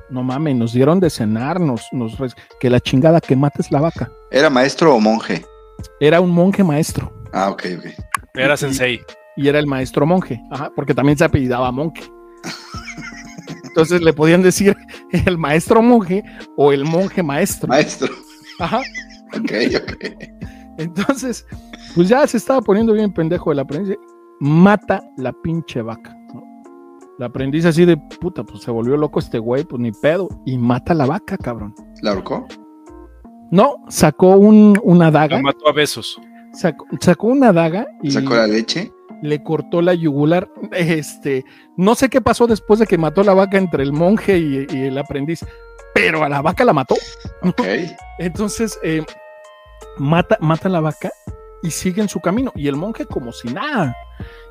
[0.09, 1.89] no mames, nos dieron de cenar, nos,
[2.59, 4.11] que la chingada que mates la vaca.
[4.33, 5.47] ¿Era maestro o monje?
[6.01, 7.13] Era un monje maestro.
[7.33, 7.87] Ah, ok, ok.
[8.35, 9.05] Era sensei.
[9.37, 12.03] Y, era el maestro monje, ajá, porque también se apellidaba monje.
[13.71, 14.77] Entonces le podían decir
[15.27, 16.23] el maestro monje
[16.57, 17.69] o el monje maestro.
[17.69, 18.13] Maestro.
[18.59, 18.81] Ajá.
[19.39, 20.05] Ok, ok.
[20.79, 21.47] Entonces,
[21.95, 23.97] pues ya se estaba poniendo bien pendejo el aprendiz.
[24.41, 26.17] Mata la pinche vaca.
[27.19, 30.29] La aprendiz así de puta, pues se volvió loco este güey, pues ni pedo.
[30.47, 31.75] Y mata la vaca, cabrón.
[32.01, 32.47] ¿La ahorcó?
[33.51, 35.37] No, sacó un, una daga.
[35.37, 36.19] La mató a besos.
[36.53, 38.11] Sacó, una daga y.
[38.11, 38.91] ¿Sacó la leche?
[39.23, 40.49] Le cortó la yugular.
[40.73, 41.45] Este,
[41.77, 44.97] no sé qué pasó después de que mató la vaca entre el monje y, el
[44.99, 45.45] aprendiz,
[45.95, 46.95] pero a la vaca la mató.
[47.43, 47.63] Ok.
[48.19, 49.05] Entonces, eh,
[49.99, 51.11] mata, mata a la vaca
[51.63, 52.53] y sigue en su camino.
[52.55, 53.95] Y el monje como si nada.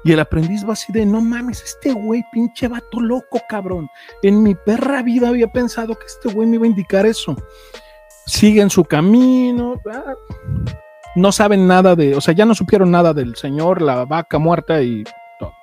[0.04, 3.90] Y el aprendiz va así de, no mames, este güey, pinche vato loco, cabrón.
[4.22, 7.36] En mi perra vida había pensado que este güey me iba a indicar eso.
[8.26, 9.76] Sigue en su camino.
[9.92, 10.14] Ah,
[11.16, 14.82] no saben nada de, o sea, ya no supieron nada del señor, la vaca muerta
[14.82, 15.04] y
[15.40, 15.54] todo.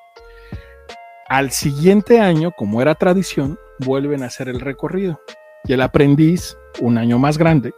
[1.28, 5.20] Al siguiente año, como era tradición, vuelven a hacer el recorrido.
[5.64, 7.72] Y el aprendiz, un año más grande,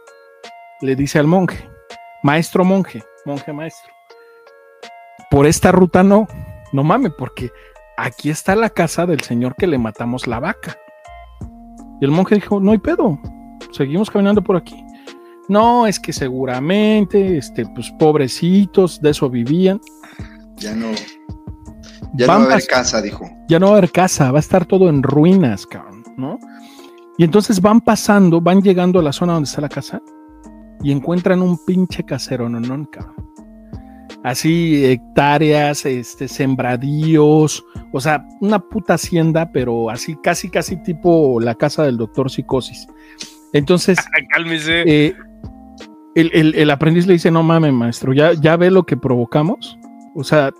[0.81, 1.67] le dice al monje,
[2.23, 3.91] maestro monje, monje maestro,
[5.29, 6.27] por esta ruta no,
[6.71, 7.51] no mames, porque
[7.97, 10.77] aquí está la casa del señor que le matamos la vaca.
[11.99, 13.19] Y el monje dijo, no hay pedo,
[13.71, 14.85] seguimos caminando por aquí.
[15.49, 19.81] No, es que seguramente, este, pues pobrecitos, de eso vivían.
[20.57, 20.91] Ya no.
[22.13, 23.29] Ya no va a haber casa, dijo.
[23.49, 26.39] Ya no va a haber casa, va a estar todo en ruinas, cabrón, ¿no?
[27.17, 30.01] Y entonces van pasando, van llegando a la zona donde está la casa
[30.81, 33.29] y encuentran un pinche casero, no, no, cabrón
[34.23, 41.55] así hectáreas, este, sembradíos, o sea, una puta hacienda, pero así casi, casi tipo la
[41.55, 42.87] casa del doctor Psicosis.
[43.53, 43.97] Entonces,
[44.67, 45.13] eh,
[46.21, 49.77] el, aprendiz le dice, no mames, maestro, ya, ve lo que provocamos.
[50.15, 50.51] O sea,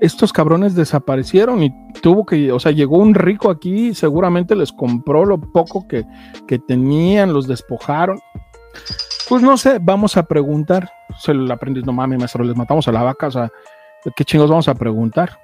[0.00, 5.24] estos cabrones desaparecieron y tuvo que, o sea, llegó un rico aquí, seguramente les compró
[5.24, 6.04] lo poco que,
[6.46, 8.18] que tenían, los despojaron.
[9.28, 10.90] Pues no sé, vamos a preguntar.
[11.18, 13.50] Se el aprendiz, no mames, maestro, les matamos a la vaca, o sea,
[14.16, 15.38] ¿qué chingos vamos a preguntar?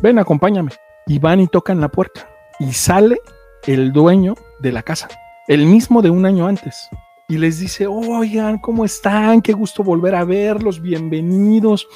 [0.00, 0.70] Ven, acompáñame.
[1.06, 2.28] Y van y tocan la puerta.
[2.58, 3.18] Y sale
[3.66, 5.08] el dueño de la casa,
[5.48, 6.88] el mismo de un año antes.
[7.28, 9.40] Y les dice, oigan, ¿cómo están?
[9.40, 11.86] Qué gusto volver a verlos, bienvenidos.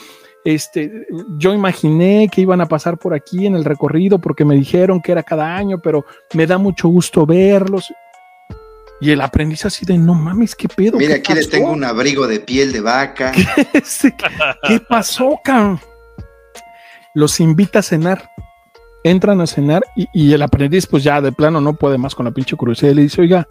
[0.45, 1.07] este,
[1.39, 5.13] yo imaginé que iban a pasar por aquí en el recorrido porque me dijeron que
[5.13, 7.93] era cada año, pero me da mucho gusto verlos.
[9.01, 10.97] Y el aprendiz así de, no mames, ¿qué pedo?
[10.97, 11.51] Mira, ¿Qué aquí le pasó?
[11.51, 13.33] tengo un abrigo de piel de vaca.
[13.85, 14.11] Sí,
[14.67, 15.79] ¿Qué pasó, cabrón?
[17.15, 18.31] Los invita a cenar.
[19.05, 22.25] Entran a cenar y, y el aprendiz, pues ya de plano no puede más con
[22.25, 22.91] la pinche curiosidad.
[22.93, 23.47] Y le dice, oiga,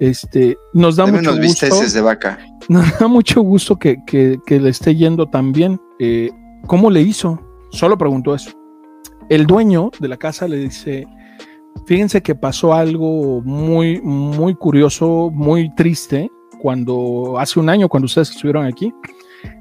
[0.00, 1.66] este, nos da mucho gusto.
[1.94, 2.38] de vaca.
[2.68, 5.80] Nos da mucho gusto que, que- que le esté yendo tan bien.
[5.98, 6.30] Eh,
[6.66, 7.40] ¿Cómo le hizo?
[7.70, 8.50] Solo preguntó eso.
[9.28, 11.06] El dueño de la casa le dice,
[11.86, 16.30] fíjense que pasó algo muy, muy curioso, muy triste,
[16.60, 18.92] cuando hace un año, cuando ustedes estuvieron aquí.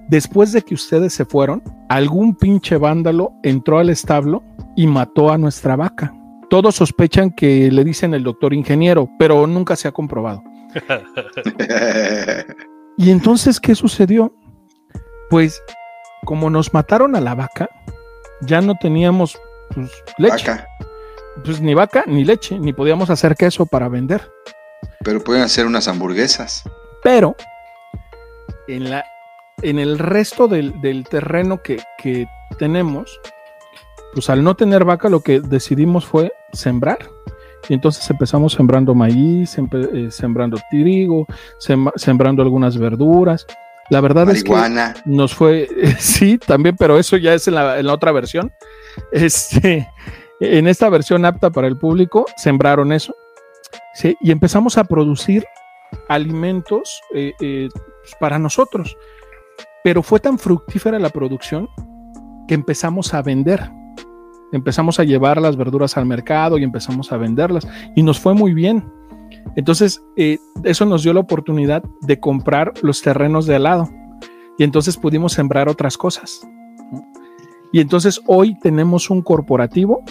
[0.10, 4.44] Después de que ustedes se fueron, algún pinche vándalo entró al establo
[4.76, 6.14] y mató a nuestra vaca.
[6.50, 10.44] Todos sospechan que le dicen el doctor ingeniero, pero nunca se ha comprobado.
[13.00, 14.36] Y entonces, ¿qué sucedió?
[15.30, 15.64] Pues,
[16.26, 17.70] como nos mataron a la vaca,
[18.42, 19.40] ya no teníamos
[19.74, 20.50] pues, leche.
[20.50, 20.68] vaca.
[21.46, 24.30] Pues ni vaca ni leche, ni podíamos hacer queso para vender.
[25.06, 26.64] Pero pueden hacer unas hamburguesas.
[27.02, 27.38] Pero
[28.68, 29.06] en, la,
[29.62, 32.28] en el resto del, del terreno que, que
[32.58, 33.22] tenemos,
[34.14, 37.00] pues al no tener vaca, lo que decidimos fue sembrar.
[37.68, 41.26] Y entonces empezamos sembrando maíz, empe- eh, sembrando trigo,
[41.60, 43.46] sem- sembrando algunas verduras.
[43.90, 44.50] La verdad es que
[45.06, 45.68] nos fue,
[46.00, 48.52] sí, también, pero eso ya es en la, en la otra versión.
[49.12, 49.88] Este,
[50.40, 53.14] en esta versión apta para el público, sembraron eso.
[53.94, 55.46] Sí, y empezamos a producir
[56.08, 58.96] alimentos eh, eh, pues, para nosotros.
[59.84, 61.68] Pero fue tan fructífera la producción
[62.48, 63.70] que empezamos a vender.
[64.52, 67.68] Empezamos a llevar las verduras al mercado y empezamos a venderlas.
[67.96, 68.84] Y nos fue muy bien.
[69.56, 73.90] Entonces, eh, eso nos dio la oportunidad de comprar los terrenos de al lado.
[74.58, 76.42] Y entonces pudimos sembrar otras cosas.
[77.72, 80.04] Y entonces hoy tenemos un corporativo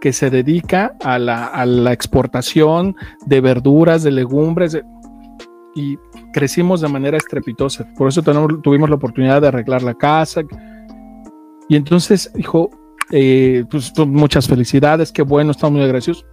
[0.00, 2.94] que se dedica a la, a la exportación
[3.24, 4.78] de verduras, de legumbres,
[5.76, 5.98] y
[6.32, 7.86] crecimos de manera estrepitosa.
[7.96, 10.42] Por eso tuvimos la oportunidad de arreglar la casa.
[11.68, 12.70] Y entonces dijo,
[13.10, 16.24] eh, pues muchas felicidades, qué bueno, estamos muy agradecidos.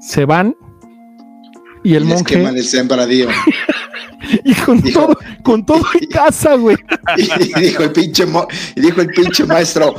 [0.00, 0.54] Se van
[1.82, 3.28] y el y monje queman el sembradío.
[4.44, 6.76] y con Dijo- todo, con todo en casa, güey.
[7.16, 9.94] y dijo el pinche mo- y dijo el pinche maestro,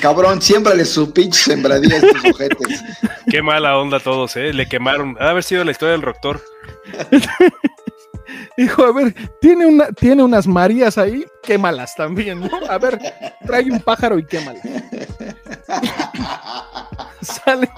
[0.00, 2.84] cabrón, siémbrale su pinche sembradío a estos ojetes.
[3.30, 4.52] Qué mala onda todos, ¿eh?
[4.52, 5.16] Le quemaron.
[5.18, 6.42] Ha de haber sido la historia del doctor.
[8.56, 12.50] Dijo, a ver, tiene una, tiene unas Marías ahí, quémalas también, ¿no?
[12.68, 12.98] A ver,
[13.46, 14.62] trae un pájaro y quémalas.
[17.20, 17.68] Sale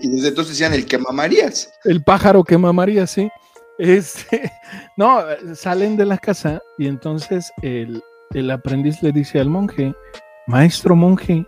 [0.00, 1.72] Y desde entonces decían el quema Marías.
[1.84, 3.30] el pájaro quema María, sí.
[3.78, 4.52] Este,
[4.96, 5.20] no,
[5.54, 8.02] salen de la casa y entonces el,
[8.34, 9.94] el aprendiz le dice al monje,
[10.46, 11.44] maestro monje,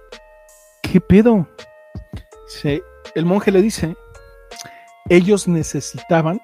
[0.82, 1.46] ¿qué pedo?
[2.48, 2.82] Se-
[3.14, 3.94] el monje le dice,
[5.08, 6.40] ellos necesitaban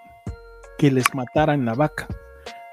[0.80, 2.08] que les mataran la vaca,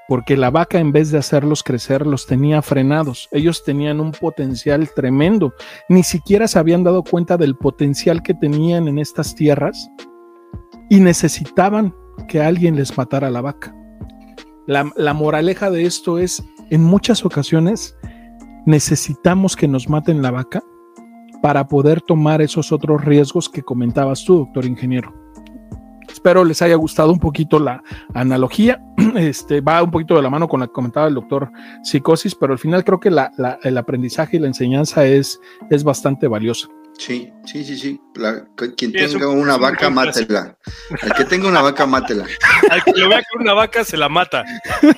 [0.08, 3.28] porque la vaca en vez de hacerlos crecer los tenía frenados.
[3.32, 5.52] Ellos tenían un potencial tremendo.
[5.90, 9.90] Ni siquiera se habían dado cuenta del potencial que tenían en estas tierras
[10.88, 11.94] y necesitaban
[12.28, 13.76] que alguien les matara la vaca.
[14.66, 17.94] La, la moraleja de esto es, en muchas ocasiones
[18.64, 20.62] necesitamos que nos maten la vaca
[21.42, 25.27] para poder tomar esos otros riesgos que comentabas tú, doctor ingeniero.
[26.08, 27.82] Espero les haya gustado un poquito la
[28.14, 28.82] analogía.
[29.16, 31.50] Este va un poquito de la mano con la que comentaba el doctor
[31.82, 35.40] Psicosis, pero al final creo que el aprendizaje y la enseñanza es,
[35.70, 36.68] es bastante valiosa.
[36.98, 38.00] Sí, sí, sí, sí.
[38.16, 38.44] La-
[38.76, 40.58] quien Sí, tenga un- una un vaca, mátela.
[41.00, 42.24] Al que tenga una vaca, mátela.
[42.72, 44.44] Al que lo vea con una vaca se la mata.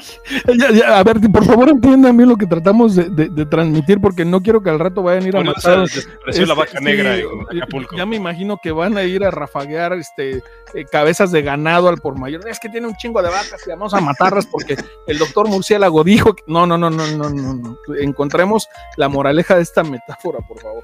[0.56, 4.00] Ya, ya, a ver, por favor entiendan bien lo que tratamos de, de- de transmitir,
[4.00, 5.80] porque no quiero que al rato vayan a ir a matar.
[5.82, 7.26] desapareció la Este, vaca sí, negra en
[7.58, 7.96] Acapulco.
[7.96, 10.42] Ya me imagino que van a ir a rafaguear este,
[10.72, 12.48] eh, cabezas de ganado al por mayor.
[12.48, 14.76] Es que tiene un chingo de vacas y vamos a matarlas porque
[15.06, 16.42] el doctor Murciélago dijo que.
[16.46, 17.78] No, no, no, no, no, no, no.
[18.00, 20.82] Encontremos la moraleja de esta metáfora, por favor.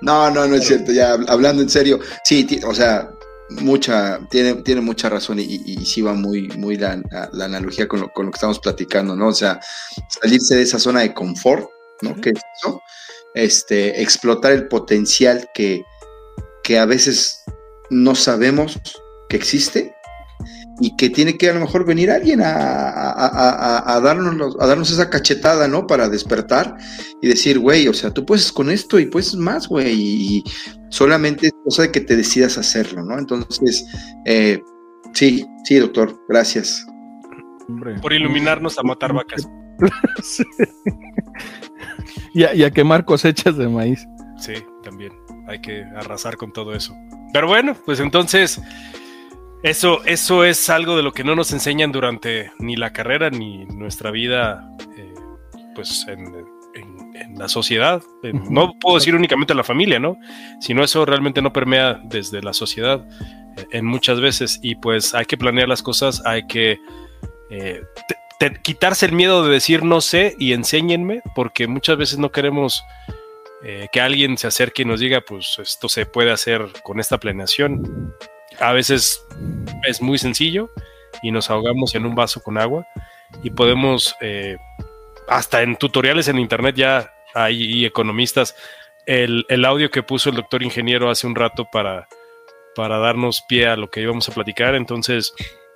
[0.00, 0.92] No, no, no es cierto.
[0.92, 3.10] Ya hab- hablando en serio, sí, o sea,
[3.50, 7.00] mucha, tiene, tiene mucha razón y, y, y sí va muy, muy la,
[7.40, 9.28] analogía con lo, con lo que estamos platicando, ¿no?
[9.28, 9.60] O sea,
[10.20, 11.68] salirse de esa zona de confort,
[12.02, 12.14] ¿no?
[12.20, 12.80] Que es eso,
[13.34, 15.82] este, explotar el potencial que,
[16.62, 17.42] que a veces
[17.90, 18.78] no sabemos
[19.28, 19.94] que existe
[20.80, 24.34] y que tiene que a lo mejor venir alguien a, a, a- a- a darnos,
[24.36, 25.86] los- a darnos esa cachetada, ¿no?
[25.86, 26.76] Para despertar
[27.20, 30.44] y decir, güey, o sea, tú puedes con esto y puedes más, güey, y
[30.90, 33.18] solamente es cosa de que te decidas hacerlo, ¿no?
[33.18, 33.84] Entonces,
[34.24, 34.62] eh,
[35.14, 36.86] sí, sí, doctor, gracias.
[37.68, 37.98] Hombre.
[38.00, 39.48] Por iluminarnos a matar vacas.
[40.22, 40.42] Sí.
[42.34, 44.06] y, a, y a quemar cosechas de maíz.
[44.38, 45.12] Sí, también.
[45.46, 46.94] Hay que arrasar con todo eso.
[47.32, 48.60] Pero bueno, pues entonces,
[49.62, 53.64] eso, eso es algo de lo que no nos enseñan durante ni la carrera ni
[53.66, 55.14] nuestra vida, eh,
[55.74, 56.26] pues en,
[56.74, 58.00] en- en la sociedad.
[58.50, 60.16] No puedo decir únicamente la familia, ¿no?
[60.60, 63.04] Sino eso realmente no permea desde la sociedad
[63.56, 64.60] eh, en muchas veces.
[64.62, 66.78] Y pues hay que planear las cosas, hay que
[67.50, 67.82] eh,
[68.38, 72.30] te- te- quitarse el miedo de decir no sé y enséñenme, porque muchas veces no
[72.30, 72.82] queremos
[73.90, 78.14] que alguien se acerque y nos diga, pues esto se puede hacer con esta planeación.
[78.60, 79.24] A veces
[79.86, 80.70] es muy sencillo
[81.22, 82.86] y nos ahogamos en un vaso con agua
[83.42, 84.56] y podemos, eh,
[85.28, 88.56] hasta en tutoriales en internet ya hay economistas,
[89.06, 92.08] el, el audio que puso el doctor ingeniero hace un rato para,
[92.74, 95.32] para darnos pie a lo que íbamos a platicar, entonces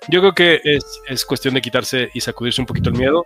[0.09, 3.25] yo creo que es, es cuestión de quitarse y sacudirse un poquito el miedo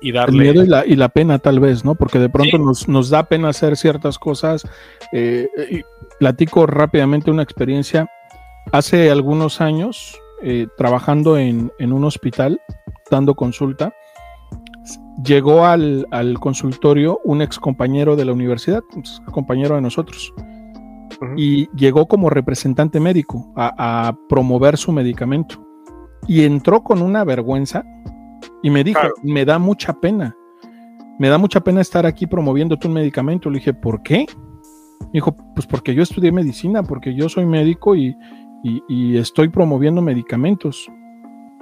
[0.00, 0.42] y El darle...
[0.44, 1.94] miedo y la, y la pena tal vez, ¿no?
[1.94, 2.62] Porque de pronto Sí.
[2.62, 4.66] nos, nos da pena hacer ciertas cosas.
[5.12, 5.82] Eh, y
[6.18, 8.08] platico rápidamente una experiencia.
[8.72, 12.60] Hace algunos años, eh, trabajando en, en un hospital,
[13.10, 13.94] dando consulta,
[15.22, 19.02] llegó al, al consultorio un ex compañero de la universidad, un
[19.32, 20.32] compañero de nosotros,
[21.36, 25.64] y llegó como representante médico a, a promover su medicamento.
[26.26, 27.84] Y entró con una vergüenza
[28.62, 29.14] y me dijo, Claro.
[29.22, 30.34] me da mucha pena,
[31.18, 33.50] me da mucha pena estar aquí promoviéndote un medicamento.
[33.50, 34.26] Le dije, ¿por qué?
[35.00, 38.16] Me dijo, pues porque yo estudié medicina, porque yo soy médico y,
[38.64, 40.88] y- y estoy promoviendo medicamentos.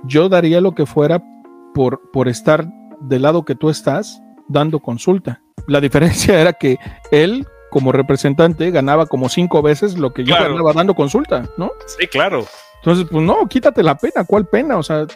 [0.05, 1.23] Yo daría lo que fuera
[1.75, 2.67] por, por estar
[3.01, 5.43] del lado que tú estás dando consulta.
[5.67, 6.79] La diferencia era que
[7.11, 10.53] él, como representante, ganaba como cinco veces lo que yo Claro.
[10.55, 11.71] ganaba dando consulta, ¿no?
[11.87, 12.47] Sí, claro.
[12.79, 14.77] Entonces, pues no, quítate la pena, ¿cuál pena?
[14.77, 15.07] O sea, o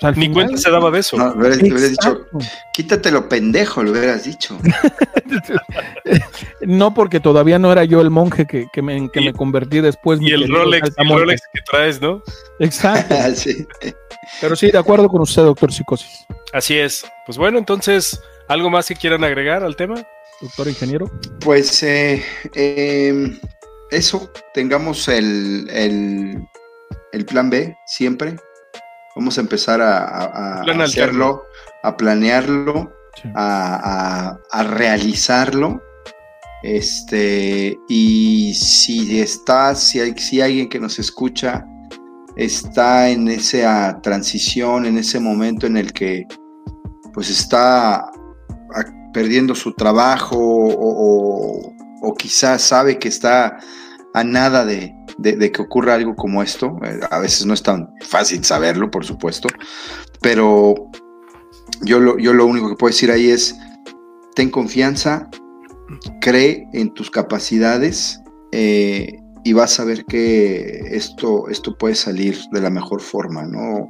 [0.00, 1.16] sea, al Ni final- cuenta se daba de eso.
[1.16, 2.38] No, hubieras, hubieras dicho, Exacto.
[2.72, 4.56] quítatelo pendejo, le hubieras dicho.
[6.60, 9.32] No, porque todavía no era yo el monje que, que me, en que Y- me
[9.32, 10.20] convertí después.
[10.20, 11.08] Y el Rolex, el.
[11.08, 12.22] Rolex que traes, ¿no?
[12.58, 13.14] Exacto.
[13.34, 13.66] Sí.
[14.40, 16.26] Pero sí, de acuerdo con usted, doctor Psicosis.
[16.52, 17.04] Así es.
[17.26, 20.02] Pues bueno, entonces, ¿algo más que quieran agregar al tema?
[20.40, 21.10] Doctor ingeniero.
[21.40, 22.22] Pues eh,
[22.54, 23.38] eh,
[23.90, 26.38] eso, tengamos el, el,
[27.12, 28.36] el plan B siempre.
[29.16, 31.44] Vamos a empezar a, a- hacerlo,
[31.82, 32.92] a planearlo,
[33.34, 34.38] A,
[34.68, 35.80] realizarlo.
[36.62, 41.64] Este, y si está, si hay, si alguien que nos escucha
[42.36, 46.26] está en esa transición, en ese momento en el que
[47.14, 48.10] pues está
[49.12, 51.74] perdiendo su trabajo o,
[52.18, 53.58] quizás sabe que está
[54.14, 56.76] a nada de, de- de que ocurra algo como esto.
[56.84, 59.48] Eh, A veces no es tan fácil saberlo, por supuesto,
[60.20, 60.74] pero
[61.82, 63.56] yo lo, yo lo único que puedo decir ahí es,
[64.34, 65.28] ten confianza,
[66.20, 68.20] cree en tus capacidades
[68.52, 73.88] eh, y vas a ver que esto, esto puede salir de la mejor forma, ¿no?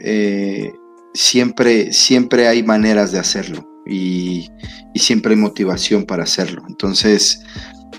[0.00, 0.72] Eh,
[1.14, 4.48] siempre, siempre hay maneras de hacerlo y,
[4.92, 6.62] y siempre hay motivación para hacerlo.
[6.68, 7.42] Entonces,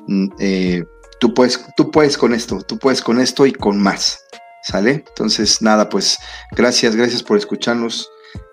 [0.08, 0.84] mm, eh,
[1.20, 4.20] tú, puedes, tú puedes con esto, tú puedes con esto y con más,
[4.64, 5.04] ¿sale?
[5.08, 6.18] Entonces, nada, pues
[6.56, 8.10] gracias, gracias por escucharnos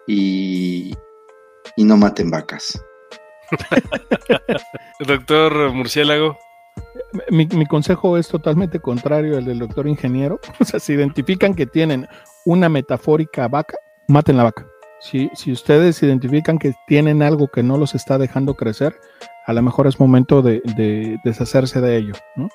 [0.07, 0.95] y,
[1.77, 2.83] y no maten vacas.
[5.07, 6.37] Doctor Murciélago.
[7.29, 10.41] Mi, mi consejo es totalmente contrario al del doctor ingeniero.
[10.61, 12.09] O sea, si identifican que tienen
[12.45, 13.77] una metafórica vaca,
[14.09, 14.67] maten la vaca.
[15.01, 18.95] Si, si ustedes identifican que tienen algo que no los está dejando crecer,
[19.47, 22.15] a lo mejor es momento de, de deshacerse de ello.
[22.37, 22.49] ¿no?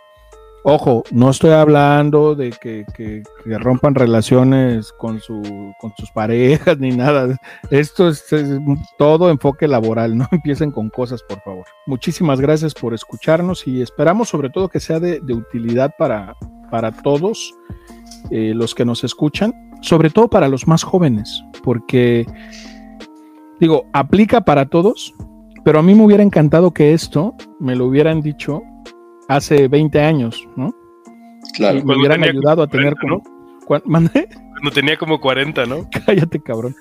[0.63, 3.23] Ojo, no estoy hablando de que, que-
[3.57, 5.41] rompan relaciones con, su,
[5.79, 7.37] con sus parejas ni nada.
[7.71, 8.25] Esto es,
[8.97, 11.65] todo enfoque laboral, no empiecen con cosas, por favor.
[11.85, 16.35] Muchísimas gracias por escucharnos y esperamos sobre todo que sea de, de utilidad para,
[16.69, 17.53] para todos
[18.31, 22.25] eh, los que nos escuchan, sobre todo para los más jóvenes, porque
[23.59, 25.13] digo, aplica para todos,
[25.63, 28.61] pero a mí me hubiera encantado que esto me lo hubieran dicho
[29.27, 30.73] hace 20 años, ¿no?
[31.57, 33.37] Y me hubieran tenía ayudado a como tener 40, como...
[33.65, 34.27] ¿Cuán- ¿Mandé?
[34.51, 35.87] Cuando tenía como 40, ¿no?
[36.05, 36.75] Cállate, cabrón.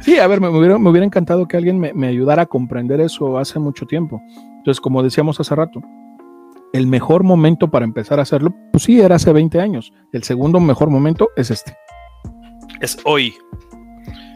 [0.00, 2.46] sí, a ver, me, me hubiera, me hubiera encantado que alguien me, me ayudara a
[2.46, 4.20] comprender eso hace mucho tiempo.
[4.58, 5.80] Entonces, como decíamos hace rato,
[6.72, 9.92] el mejor momento para empezar a hacerlo, pues sí, era hace 20 años.
[10.12, 11.76] El segundo mejor momento es este.
[12.80, 13.34] Es hoy.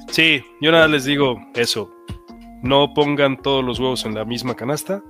[0.08, 1.90] Sí, yo nada les digo eso.
[2.62, 5.02] No pongan todos los huevos en la misma canasta.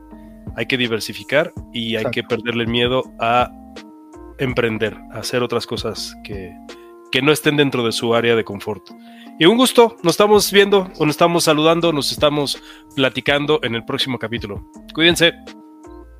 [0.56, 2.10] Hay que diversificar y hay Exacto.
[2.12, 3.50] que perderle el miedo a
[4.38, 6.52] emprender, a hacer otras cosas que,
[7.10, 8.90] que no estén dentro de su área de confort.
[9.38, 12.62] Y un gusto, nos estamos viendo, o nos estamos saludando, nos estamos
[12.94, 14.70] platicando en el próximo capítulo.
[14.94, 15.32] Cuídense.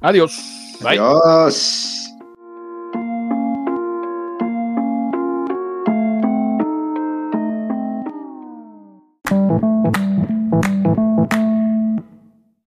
[0.00, 0.36] Adiós.
[0.80, 0.98] Bye.
[0.98, 2.03] Adiós.